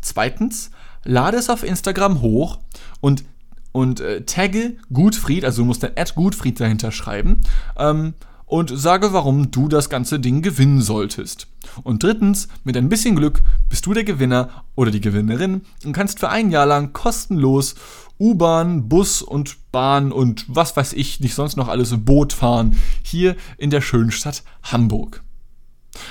Zweitens, 0.00 0.72
lade 1.04 1.36
es 1.38 1.48
auf 1.48 1.62
Instagram 1.62 2.20
hoch 2.20 2.58
und 3.00 3.24
und 3.72 4.00
äh, 4.00 4.24
tagge 4.24 4.76
Gutfried, 4.92 5.44
also 5.44 5.62
du 5.62 5.66
musst 5.66 5.82
dann 5.82 5.92
Ad 5.96 6.12
Gutfried 6.14 6.58
dahinter 6.60 6.92
schreiben 6.92 7.40
ähm, 7.76 8.14
und 8.46 8.76
sage, 8.76 9.12
warum 9.12 9.50
du 9.50 9.68
das 9.68 9.88
ganze 9.88 10.18
Ding 10.18 10.42
gewinnen 10.42 10.80
solltest. 10.80 11.46
Und 11.84 12.02
drittens, 12.02 12.48
mit 12.64 12.76
ein 12.76 12.88
bisschen 12.88 13.14
Glück 13.14 13.42
bist 13.68 13.86
du 13.86 13.94
der 13.94 14.04
Gewinner 14.04 14.64
oder 14.74 14.90
die 14.90 15.00
Gewinnerin 15.00 15.62
und 15.84 15.92
kannst 15.92 16.18
für 16.18 16.30
ein 16.30 16.50
Jahr 16.50 16.66
lang 16.66 16.92
kostenlos 16.92 17.76
U-Bahn, 18.18 18.88
Bus 18.88 19.22
und 19.22 19.56
Bahn 19.72 20.12
und 20.12 20.44
was 20.48 20.76
weiß 20.76 20.92
ich 20.92 21.20
nicht 21.20 21.34
sonst 21.34 21.56
noch 21.56 21.68
alles 21.68 21.94
Boot 22.04 22.32
fahren 22.32 22.76
hier 23.02 23.36
in 23.56 23.70
der 23.70 23.80
schönen 23.80 24.10
Stadt 24.10 24.42
Hamburg. 24.64 25.22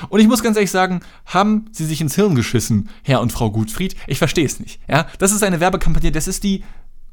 Und 0.10 0.20
ich 0.20 0.28
muss 0.28 0.44
ganz 0.44 0.58
ehrlich 0.58 0.72
sagen, 0.72 1.02
haben 1.26 1.66
sie 1.72 1.86
sich 1.86 2.02
ins 2.02 2.16
Hirn 2.16 2.36
geschissen, 2.36 2.90
Herr 3.04 3.22
und 3.22 3.32
Frau 3.32 3.52
Gutfried? 3.52 3.96
Ich 4.08 4.18
verstehe 4.18 4.46
es 4.46 4.60
nicht. 4.60 4.80
Ja, 4.90 5.08
das 5.20 5.32
ist 5.32 5.44
eine 5.44 5.60
Werbekampagne, 5.60 6.12
das 6.12 6.28
ist 6.28 6.44
die 6.44 6.64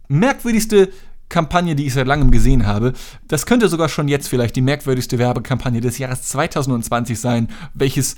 merkwürdigste 0.09 0.90
Kampagne, 1.29 1.75
die 1.75 1.87
ich 1.87 1.95
seit 1.95 2.07
langem 2.07 2.31
gesehen 2.31 2.66
habe. 2.66 2.92
Das 3.27 3.47
könnte 3.47 3.69
sogar 3.69 3.88
schon 3.88 4.09
jetzt 4.09 4.29
vielleicht 4.29 4.55
die 4.57 4.61
merkwürdigste 4.61 5.19
Werbekampagne 5.19 5.81
des 5.81 5.99
Jahres 5.99 6.23
2020 6.23 7.19
sein, 7.19 7.49
welches 7.75 8.16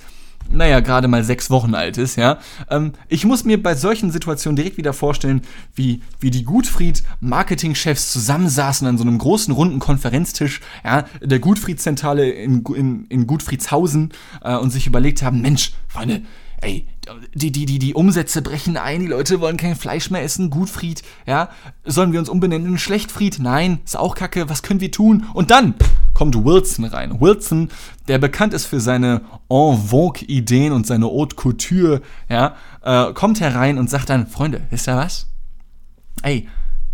naja, 0.51 0.79
gerade 0.79 1.07
mal 1.07 1.23
sechs 1.23 1.49
Wochen 1.49 1.75
alt 1.75 1.97
ist, 1.97 2.15
ja. 2.15 2.39
Ähm, 2.69 2.93
ich 3.07 3.25
muss 3.25 3.43
mir 3.43 3.61
bei 3.61 3.75
solchen 3.75 4.09
Situationen 4.09 4.55
direkt 4.55 4.77
wieder 4.77 4.93
vorstellen, 4.93 5.41
wie, 5.75 6.01
wie 6.19 6.31
die 6.31 6.43
Gutfried-Marketing-Chefs 6.43 8.11
zusammensaßen 8.11 8.87
an 8.87 8.97
so 8.97 9.03
einem 9.03 9.17
großen 9.17 9.53
runden 9.53 9.79
Konferenztisch, 9.79 10.61
ja, 10.83 11.05
der 11.21 11.39
Gutfried-Zentrale 11.39 12.29
in, 12.29 12.63
in, 12.75 13.05
in 13.09 13.27
Gutfriedshausen 13.27 14.11
äh, 14.41 14.55
und 14.55 14.71
sich 14.71 14.87
überlegt 14.87 15.21
haben, 15.21 15.41
Mensch, 15.41 15.73
Freunde, 15.87 16.21
ey, 16.61 16.87
die, 17.33 17.51
die, 17.51 17.65
die, 17.65 17.79
die 17.79 17.93
Umsätze 17.93 18.41
brechen 18.41 18.77
ein, 18.77 18.99
die 18.99 19.07
Leute 19.07 19.39
wollen 19.39 19.57
kein 19.57 19.75
Fleisch 19.75 20.09
mehr 20.09 20.23
essen, 20.23 20.49
Gutfried, 20.49 21.01
ja, 21.25 21.49
sollen 21.85 22.11
wir 22.11 22.19
uns 22.19 22.29
umbenennen 22.29 22.67
in 22.67 22.77
Schlechtfried? 22.77 23.39
Nein, 23.39 23.79
ist 23.85 23.97
auch 23.97 24.15
kacke, 24.15 24.49
was 24.49 24.63
können 24.63 24.81
wir 24.81 24.91
tun? 24.91 25.25
Und 25.33 25.51
dann 25.51 25.75
kommt 26.13 26.35
Wilson 26.35 26.85
rein. 26.85 27.19
Wilson, 27.21 27.69
der 28.07 28.17
bekannt 28.17 28.53
ist 28.53 28.65
für 28.65 28.79
seine 28.79 29.21
en 29.49 29.77
vogue 29.77 30.23
Ideen 30.27 30.73
und 30.73 30.85
seine 30.85 31.05
Haute 31.05 31.35
Couture, 31.35 32.01
ja, 32.29 32.55
äh, 32.83 33.13
kommt 33.13 33.39
herein 33.39 33.77
und 33.77 33.89
sagt 33.89 34.09
dann, 34.09 34.27
Freunde, 34.27 34.61
wisst 34.69 34.87
ihr 34.87 34.97
was? 34.97 35.27
Ey, 36.21 36.47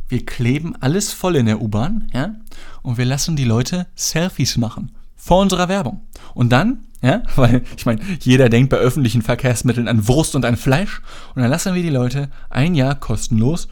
wir 0.08 0.26
kleben 0.26 0.76
alles 0.80 1.12
voll 1.12 1.36
in 1.36 1.48
der 1.48 1.62
U-Bahn, 1.62 2.10
ja, 2.14 2.36
und 2.84 2.98
wir 2.98 3.06
lassen 3.06 3.36
die 3.36 3.46
Leute 3.46 3.88
Selfies 3.96 4.58
machen 4.58 4.92
vor 5.16 5.42
unserer 5.42 5.68
Werbung. 5.70 6.02
Und 6.36 6.52
dann 6.52 6.86
ja, 7.06 7.22
weil 7.36 7.62
ich 7.78 7.86
meine, 7.86 8.02
jeder 8.20 8.50
denkt 8.50 8.72
bei 8.72 8.78
öffentlichen 8.78 9.22
Verkehrsmitteln 9.22 9.88
an 9.88 10.08
Wurst 10.08 10.36
und 10.36 10.44
an 10.44 10.58
Fleisch. 10.58 11.02
Und 11.36 11.42
dann 11.42 11.52
lassen 11.52 11.76
wir 11.76 11.84
die 11.84 11.90
Leute 11.90 12.30
ein 12.50 12.76
Jahr 12.76 12.96
kostenlos 12.96 13.68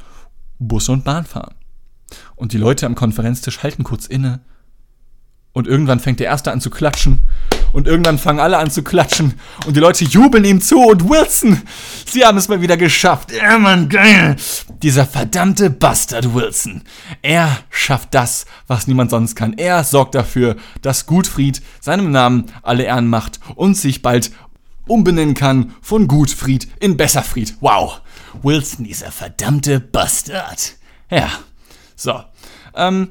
Bus 0.60 0.88
und 0.90 1.04
Bahn 1.04 1.26
fahren. 1.26 1.56
Und 2.36 2.54
die 2.54 2.58
Leute 2.58 2.86
am 2.86 2.96
Konferenztisch 2.96 3.64
halten 3.64 3.84
kurz 3.84 4.06
inne. 4.06 4.42
Und 5.52 5.68
irgendwann 5.68 6.00
fängt 6.00 6.20
der 6.20 6.28
Erste 6.28 6.52
an 6.52 6.62
zu 6.62 6.70
klatschen 6.70 7.28
und 7.74 7.88
irgendwann 7.88 8.18
fangen 8.18 8.40
alle 8.40 8.58
an 8.58 8.72
zu 8.72 8.84
klatschen 8.84 9.34
und 9.66 9.76
die 9.76 9.82
Leute 9.82 10.06
jubeln 10.06 10.46
ihm 10.46 10.62
zu 10.62 10.80
und 10.80 11.10
Wilson, 11.10 11.62
sie 12.06 12.24
haben 12.24 12.38
es 12.38 12.48
mal 12.48 12.62
wieder 12.62 12.78
geschafft. 12.78 13.32
Ja, 13.32 13.58
Mann, 13.58 13.90
geil. 13.90 14.38
Dieser 14.82 15.06
verdammte 15.06 15.70
Bastard 15.70 16.34
Wilson. 16.34 16.84
Er 17.22 17.58
schafft 17.70 18.14
das, 18.14 18.46
was 18.68 18.88
niemand 18.88 19.12
sonst 19.12 19.36
kann. 19.36 19.54
Er 19.58 19.84
sorgt 19.84 20.16
dafür, 20.16 20.56
dass 20.82 21.06
Gutfried 21.06 21.62
seinem 21.82 22.12
Namen 22.12 22.46
alle 22.62 22.84
Ehren 22.84 23.08
macht 23.08 23.40
und 23.56 23.76
sich 23.76 24.02
bald 24.02 24.32
umbenennen 24.88 25.34
kann 25.34 25.74
von 25.82 26.08
Gutfried 26.08 26.68
in 26.80 26.98
Besserfried. 26.98 27.56
Wow. 27.62 28.02
Wilson, 28.42 28.86
dieser 28.86 29.12
verdammte 29.12 29.80
Bastard. 29.80 30.76
Ja. 31.10 31.30
So. 31.96 32.22
Ähm, 32.76 33.10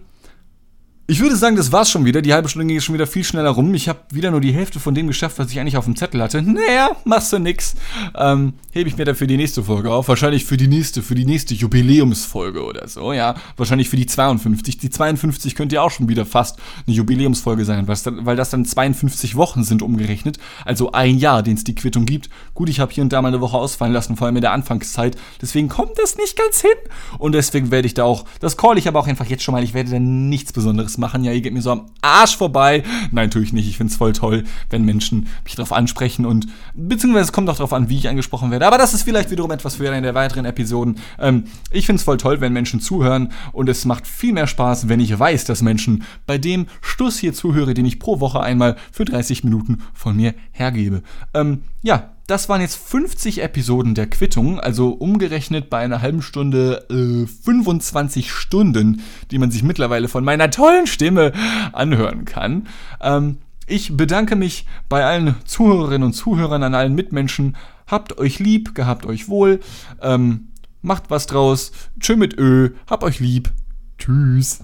ich 1.12 1.20
würde 1.20 1.36
sagen, 1.36 1.56
das 1.56 1.72
war's 1.72 1.90
schon 1.90 2.06
wieder. 2.06 2.22
Die 2.22 2.32
halbe 2.32 2.48
Stunde 2.48 2.66
ging 2.66 2.80
schon 2.80 2.94
wieder 2.94 3.06
viel 3.06 3.22
schneller 3.22 3.50
rum. 3.50 3.74
Ich 3.74 3.86
habe 3.86 3.98
wieder 4.10 4.30
nur 4.30 4.40
die 4.40 4.54
Hälfte 4.54 4.80
von 4.80 4.94
dem 4.94 5.08
geschafft, 5.08 5.38
was 5.38 5.50
ich 5.52 5.60
eigentlich 5.60 5.76
auf 5.76 5.84
dem 5.84 5.94
Zettel 5.94 6.22
hatte. 6.22 6.40
Naja, 6.40 6.96
machst 7.04 7.30
du 7.34 7.38
nix. 7.38 7.74
Ähm, 8.16 8.54
hebe 8.70 8.88
ich 8.88 8.96
mir 8.96 9.04
dafür 9.04 9.26
die 9.26 9.36
nächste 9.36 9.62
Folge 9.62 9.92
auf. 9.92 10.08
Wahrscheinlich 10.08 10.46
für 10.46 10.56
die 10.56 10.68
nächste, 10.68 11.02
für 11.02 11.14
die 11.14 11.26
nächste 11.26 11.52
Jubiläumsfolge 11.52 12.64
oder 12.64 12.88
so. 12.88 13.12
Ja, 13.12 13.34
wahrscheinlich 13.58 13.90
für 13.90 13.96
die 13.96 14.06
52. 14.06 14.78
Die 14.78 14.88
52 14.88 15.54
könnte 15.54 15.74
ja 15.74 15.82
auch 15.82 15.90
schon 15.90 16.08
wieder 16.08 16.24
fast 16.24 16.58
eine 16.86 16.96
Jubiläumsfolge 16.96 17.66
sein, 17.66 17.86
weil 17.86 18.36
das 18.36 18.48
dann 18.48 18.64
52 18.64 19.36
Wochen 19.36 19.64
sind 19.64 19.82
umgerechnet. 19.82 20.38
Also 20.64 20.92
ein 20.92 21.18
Jahr, 21.18 21.42
den 21.42 21.56
es 21.56 21.64
die 21.64 21.74
Quittung 21.74 22.06
gibt. 22.06 22.30
Gut, 22.54 22.70
ich 22.70 22.80
habe 22.80 22.90
hier 22.90 23.04
und 23.04 23.12
da 23.12 23.20
mal 23.20 23.28
eine 23.28 23.42
Woche 23.42 23.58
ausfallen 23.58 23.92
lassen, 23.92 24.16
vor 24.16 24.28
allem 24.28 24.36
in 24.36 24.42
der 24.42 24.52
Anfangszeit. 24.52 25.18
Deswegen 25.42 25.68
kommt 25.68 25.98
das 25.98 26.16
nicht 26.16 26.38
ganz 26.38 26.62
hin. 26.62 26.70
Und 27.18 27.32
deswegen 27.32 27.70
werde 27.70 27.84
ich 27.84 27.92
da 27.92 28.04
auch, 28.04 28.24
das 28.40 28.56
call 28.56 28.78
ich 28.78 28.88
aber 28.88 28.98
auch 28.98 29.06
einfach 29.06 29.26
jetzt 29.26 29.42
schon 29.42 29.52
mal, 29.52 29.62
ich 29.62 29.74
werde 29.74 29.90
da 29.90 29.98
nichts 29.98 30.54
Besonderes 30.54 30.96
machen. 30.96 31.01
Ja, 31.02 31.32
ihr 31.32 31.40
geht 31.40 31.52
mir 31.52 31.62
so 31.62 31.70
am 31.70 31.86
Arsch 32.00 32.36
vorbei. 32.36 32.82
Nein, 33.10 33.30
tue 33.30 33.42
ich 33.42 33.52
nicht. 33.52 33.68
Ich 33.68 33.76
finde 33.76 33.90
es 33.90 33.96
voll 33.96 34.12
toll, 34.12 34.44
wenn 34.70 34.84
Menschen 34.84 35.28
mich 35.44 35.54
darauf 35.54 35.72
ansprechen 35.72 36.26
und 36.26 36.46
beziehungsweise 36.74 37.24
es 37.24 37.32
kommt 37.32 37.48
auch 37.50 37.56
darauf 37.56 37.72
an, 37.72 37.88
wie 37.88 37.98
ich 37.98 38.08
angesprochen 38.08 38.50
werde. 38.50 38.66
Aber 38.66 38.78
das 38.78 38.94
ist 38.94 39.02
vielleicht 39.02 39.30
wiederum 39.30 39.50
etwas 39.50 39.76
für 39.76 39.90
eine 39.90 40.02
der 40.02 40.14
weiteren 40.14 40.44
Episoden. 40.44 40.96
Ähm, 41.18 41.44
ich 41.70 41.86
finde 41.86 41.98
es 41.98 42.04
voll 42.04 42.18
toll, 42.18 42.40
wenn 42.40 42.52
Menschen 42.52 42.80
zuhören 42.80 43.32
und 43.52 43.68
es 43.68 43.84
macht 43.84 44.06
viel 44.06 44.32
mehr 44.32 44.46
Spaß, 44.46 44.88
wenn 44.88 45.00
ich 45.00 45.18
weiß, 45.18 45.44
dass 45.44 45.62
Menschen 45.62 46.04
bei 46.26 46.38
dem 46.38 46.66
Stuss 46.80 47.18
hier 47.18 47.32
zuhöre, 47.32 47.74
den 47.74 47.86
ich 47.86 47.98
pro 47.98 48.20
Woche 48.20 48.40
einmal 48.40 48.76
für 48.90 49.04
30 49.04 49.44
Minuten 49.44 49.78
von 49.92 50.16
mir 50.16 50.34
hergebe. 50.52 51.02
Ähm, 51.34 51.62
ja, 51.82 52.12
das 52.32 52.48
waren 52.48 52.62
jetzt 52.62 52.76
50 52.76 53.42
Episoden 53.42 53.94
der 53.94 54.06
Quittung, 54.06 54.58
also 54.58 54.88
umgerechnet 54.88 55.68
bei 55.68 55.80
einer 55.80 56.00
halben 56.00 56.22
Stunde 56.22 56.86
äh, 56.88 57.26
25 57.26 58.32
Stunden, 58.32 59.02
die 59.30 59.36
man 59.36 59.50
sich 59.50 59.62
mittlerweile 59.62 60.08
von 60.08 60.24
meiner 60.24 60.50
tollen 60.50 60.86
Stimme 60.86 61.32
anhören 61.74 62.24
kann. 62.24 62.68
Ähm, 63.02 63.36
ich 63.66 63.98
bedanke 63.98 64.34
mich 64.34 64.64
bei 64.88 65.04
allen 65.04 65.34
Zuhörerinnen 65.44 66.06
und 66.06 66.14
Zuhörern, 66.14 66.62
an 66.62 66.74
allen 66.74 66.94
Mitmenschen. 66.94 67.54
Habt 67.86 68.16
euch 68.16 68.38
lieb, 68.38 68.74
gehabt 68.74 69.04
euch 69.04 69.28
wohl. 69.28 69.60
Ähm, 70.00 70.48
macht 70.80 71.10
was 71.10 71.26
draus. 71.26 71.72
Tschö 72.00 72.16
mit 72.16 72.38
Ö. 72.38 72.70
Hab 72.86 73.02
euch 73.02 73.20
lieb. 73.20 73.52
Tschüss. 73.98 74.60